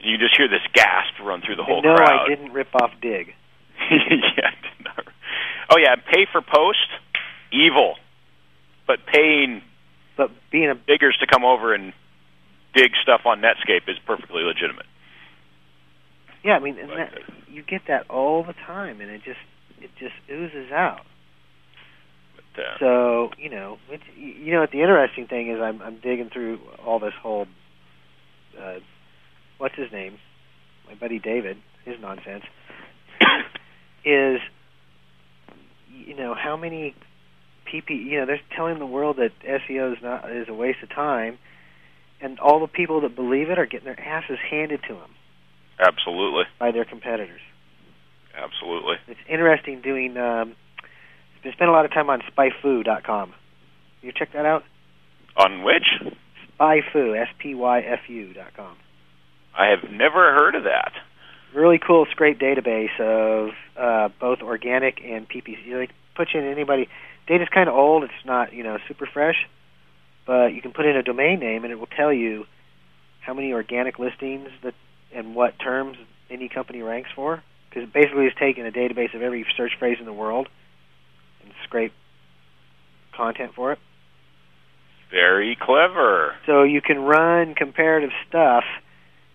[0.00, 2.26] And you just hear this gasp run through the whole no, crowd.
[2.26, 3.34] I didn't rip off Digg.
[3.90, 3.96] yeah.
[3.96, 5.06] I did not-
[5.70, 6.88] Oh yeah, pay for post,
[7.52, 7.96] evil,
[8.86, 9.62] but paying
[10.16, 11.92] But being a diggers to come over and
[12.74, 14.86] dig stuff on Netscape is perfectly legitimate.
[16.44, 17.12] yeah, I mean, and that,
[17.48, 19.40] you get that all the time, and it just
[19.80, 21.04] it just oozes out.
[22.80, 26.58] So you know, it's, you know, what the interesting thing is, I'm I'm digging through
[26.84, 27.46] all this whole,
[28.60, 28.76] uh,
[29.58, 30.18] what's his name,
[30.86, 32.44] my buddy David, his nonsense,
[34.04, 34.40] is,
[35.88, 36.94] you know, how many
[37.72, 40.88] PP, you know, they're telling the world that SEO is not is a waste of
[40.90, 41.38] time,
[42.20, 45.10] and all the people that believe it are getting their asses handed to them
[45.78, 47.40] absolutely, by their competitors.
[48.36, 48.96] absolutely.
[49.06, 50.16] It's interesting doing.
[50.16, 50.56] Um,
[51.44, 53.34] I spent a lot of time on spyfu.com.
[54.02, 54.64] You check that out?
[55.36, 55.86] On which
[56.58, 58.76] Spyfu, S P Y F U dot com.
[59.56, 60.92] I have never heard of that.
[61.54, 65.66] Really cool, scrape database of uh, both organic and PPC.
[65.66, 66.88] You like put in anybody.
[67.26, 68.04] Data's kind of old.
[68.04, 69.46] It's not you know super fresh,
[70.26, 72.46] but you can put in a domain name and it will tell you
[73.20, 74.74] how many organic listings that
[75.14, 75.96] and what terms
[76.30, 77.42] any company ranks for.
[77.68, 80.48] Because basically, it's taking a database of every search phrase in the world
[81.48, 81.92] and scrape
[83.16, 83.78] content for it.
[85.10, 86.34] Very clever.
[86.46, 88.64] So you can run comparative stuff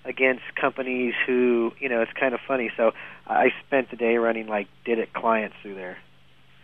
[0.05, 2.71] against companies who, you know, it's kind of funny.
[2.77, 2.91] So
[3.25, 5.97] I spent the day running like Did It clients through there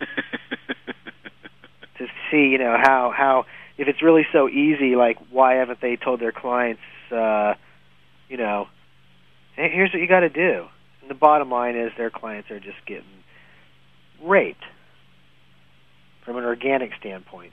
[1.98, 3.46] to see, you know, how how
[3.78, 7.54] if it's really so easy, like why haven't they told their clients, uh,
[8.28, 8.68] you know,
[9.56, 10.66] hey, here's what you got to do.
[11.00, 13.04] And the bottom line is their clients are just getting
[14.22, 14.64] raped
[16.24, 17.52] from an organic standpoint.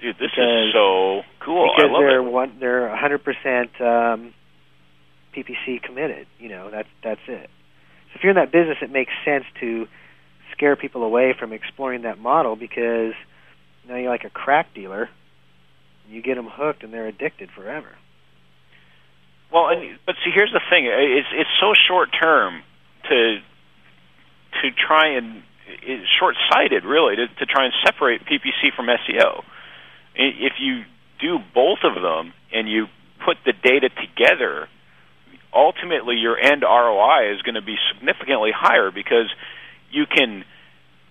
[0.00, 1.72] Dude, this Because- is so cool.
[1.76, 2.22] because I love they're it.
[2.22, 4.34] one they're 100% um,
[5.34, 6.26] PPC committed.
[6.38, 7.50] You know, that's that's it.
[8.08, 9.86] So if you're in that business, it makes sense to
[10.52, 13.12] scare people away from exploring that model because
[13.88, 15.08] now you're like a crack dealer.
[16.08, 17.88] You get them hooked and they're addicted forever.
[19.52, 22.62] Well, and, but see, here's the thing: it's it's so short term
[23.08, 23.38] to
[24.62, 25.42] to try and
[25.82, 29.42] it's short sighted, really, to, to try and separate PPC from SEO.
[30.14, 30.82] If you
[31.20, 32.86] do both of them and you
[33.24, 34.68] put the data together,
[35.54, 39.32] ultimately your end ROI is going to be significantly higher because
[39.90, 40.44] you can,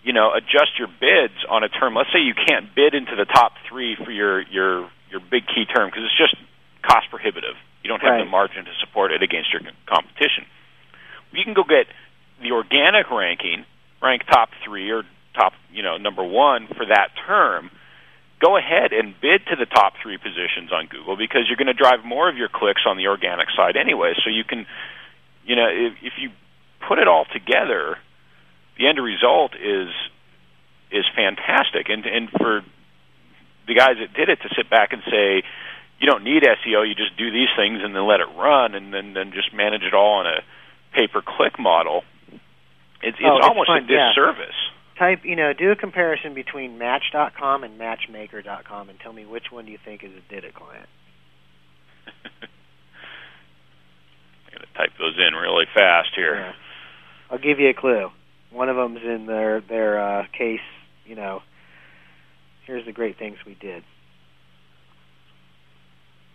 [0.04, 1.96] you know, adjust your bids on a term.
[1.96, 5.66] Let's say you can't bid into the top three for your your your big key
[5.66, 6.36] term because it's just
[6.84, 7.56] cost prohibitive.
[7.84, 8.24] You don't have Right.
[8.24, 10.46] the margin to support it against your competition.
[11.32, 11.88] You can go get
[12.42, 13.66] the organic ranking,
[14.02, 15.04] rank top three or
[15.36, 17.70] top, you know, number one for that term.
[18.40, 21.74] Go ahead and bid to the top three positions on Google because you're going to
[21.74, 24.14] drive more of your clicks on the organic side anyway.
[24.24, 24.66] So you can,
[25.46, 26.30] you know, if, if you
[26.88, 27.98] put it all together,
[28.78, 29.90] the end result is
[30.92, 31.90] is fantastic.
[31.90, 32.62] And and for
[33.68, 35.44] the guys that did it to sit back and say,
[36.00, 38.94] you don't need SEO, you just do these things and then let it run, and
[38.94, 40.40] then then just manage it all on a
[40.94, 42.04] pay per click model.
[43.02, 44.10] It's it's Oh, it's almost fun, a yeah.
[44.10, 44.56] disservice.
[44.98, 49.66] Type, you know, do a comparison between Match.com and Matchmaker.com and tell me which one
[49.66, 50.90] do you think is a Did It client.
[52.06, 52.12] I'm
[54.52, 56.36] going to type those in really fast here.
[56.36, 56.52] Yeah.
[57.32, 58.10] I'll give you a clue.
[58.52, 60.60] One of them's in their their uh, case.
[61.06, 61.42] You know,
[62.66, 63.84] here's the great things we did.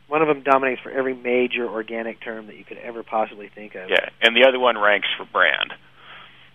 [0.07, 3.75] One of them dominates for every major organic term that you could ever possibly think
[3.75, 3.91] of.
[3.91, 5.73] Yeah, and the other one ranks for brand.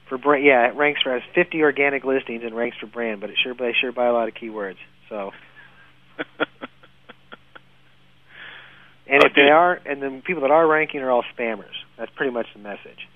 [0.10, 3.30] For brand, yeah, it ranks for has 50 organic listings and ranks for brand, but
[3.30, 4.78] it sure they sure buy a lot of keywords.
[5.08, 5.32] So
[9.10, 11.74] And if they are, and the people that are ranking are all spammers.
[11.98, 13.08] That's pretty much the message.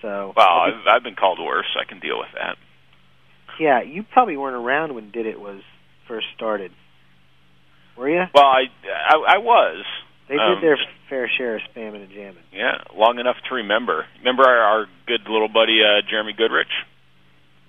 [0.00, 1.66] So, think- I've, I've been called worse.
[1.78, 2.56] I can deal with that.
[3.60, 5.60] yeah, you probably weren't around when Did It was
[6.08, 6.70] first started,
[7.98, 8.24] were you?
[8.34, 9.84] Well, I I, I was.
[10.28, 12.42] They um, did their fair share of spamming and jamming.
[12.52, 14.06] Yeah, long enough to remember.
[14.18, 16.72] Remember our, our good little buddy uh, Jeremy Goodrich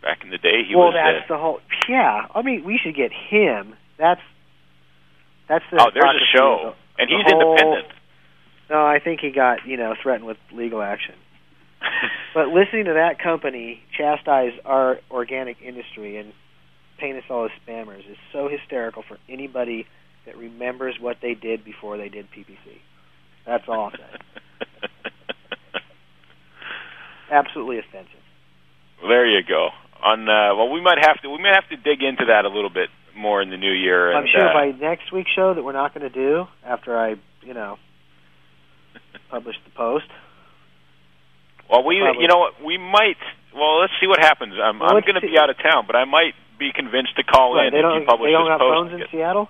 [0.01, 0.63] back in the day.
[0.67, 1.59] He well, was Well, that's the, the whole.
[1.87, 3.75] Yeah, I mean, we should get him.
[3.99, 4.21] That's
[5.47, 5.81] that's the.
[5.81, 7.93] oh, there's a show, the- and the he's whole- independent.
[8.69, 11.15] No, I think he got you know threatened with legal action.
[12.33, 16.33] But listening to that company chastise our organic industry and
[16.99, 19.87] paint us all as spammers is so hysterical for anybody
[20.27, 22.77] that remembers what they did before they did PPC.
[23.45, 24.67] That's all I'll say.
[27.31, 28.21] Absolutely offensive.
[28.99, 29.69] Well, there you go.
[30.03, 32.49] On uh, well, we might have to we might have to dig into that a
[32.49, 34.11] little bit more in the new year.
[34.11, 36.97] And, I'm sure uh, by next week's show that we're not going to do after
[36.97, 37.77] I, you know,
[39.31, 40.05] publish the post.
[41.69, 42.21] Well, we Probably.
[42.21, 43.17] you know what we might.
[43.55, 44.53] Well, let's see what happens.
[44.61, 47.23] I'm, Well, I'm going to be out of town, but I might be convinced to
[47.23, 48.91] call in if you publish they don't this have post.
[48.91, 49.49] phones in Seattle.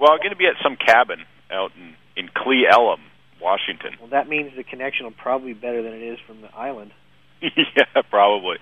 [0.00, 1.20] Well, I'm going to be at some cabin
[1.50, 3.00] out in in Cle Elum,
[3.40, 3.92] Washington.
[4.00, 6.92] Well, that means the connection will probably be better than it is from the island,
[7.42, 8.56] yeah, probably.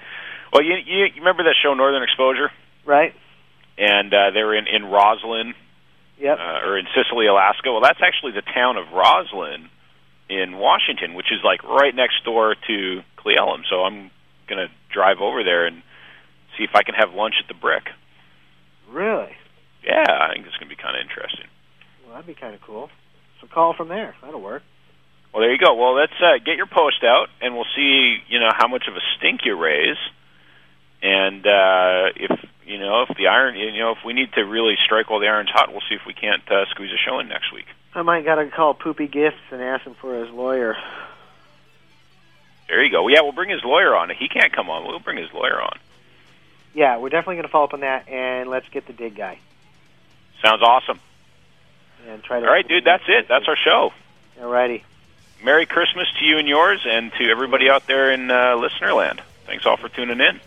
[0.52, 2.50] Well, you, you you remember that show Northern Exposure,
[2.84, 3.14] right?
[3.78, 5.54] and uh, they were in in Roslyn
[6.20, 6.36] Yep.
[6.38, 7.70] uh, or in Cicely, Alaska.
[7.70, 9.70] Well, that's actually the town of Roslyn
[10.28, 13.62] in Washington, which is like right next door to Cle Elum.
[13.70, 14.10] So I'm
[14.48, 15.82] going to drive over there and
[16.56, 17.84] see if I can have lunch at the Brick.
[18.90, 19.30] really?
[19.84, 21.46] Yeah, I think it's going to be kind of interesting.
[22.04, 22.90] Well, that'd be kind of cool.
[23.40, 24.14] So call from there.
[24.22, 24.62] That'll work.
[25.32, 25.74] Well, there you go.
[25.74, 28.18] Well, let's uh, get your post out, and we'll see.
[28.28, 29.98] You know how much of a stink you raise,
[31.02, 32.30] and uh, if
[32.64, 35.28] you know if the iron, you know, if we need to really strike while the
[35.28, 37.66] iron's hot, we'll see if we can't uh, squeeze a show in next week.
[37.94, 40.76] I might gotta call Poopy Gifts and ask him for his lawyer.
[42.68, 43.06] There you go.
[43.08, 44.10] Yeah, we'll bring his lawyer on.
[44.10, 44.86] He can't come on.
[44.86, 45.78] We'll bring his lawyer on.
[46.74, 49.38] Yeah, we're definitely gonna follow up on that, and let's get the Digg guy
[50.42, 51.00] Sounds awesome.
[52.06, 52.46] and try to.
[52.46, 52.84] All right, dude.
[52.84, 53.26] That's it.
[53.28, 53.92] That's our show.
[54.40, 54.84] All righty.
[55.42, 59.20] Merry Christmas to you and yours, and to everybody out there in uh, listener land.
[59.46, 60.40] Thanks all for tuning in.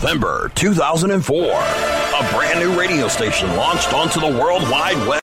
[0.00, 1.34] November 2004.
[1.34, 5.16] A brand new radio station launched onto the World Wide Web.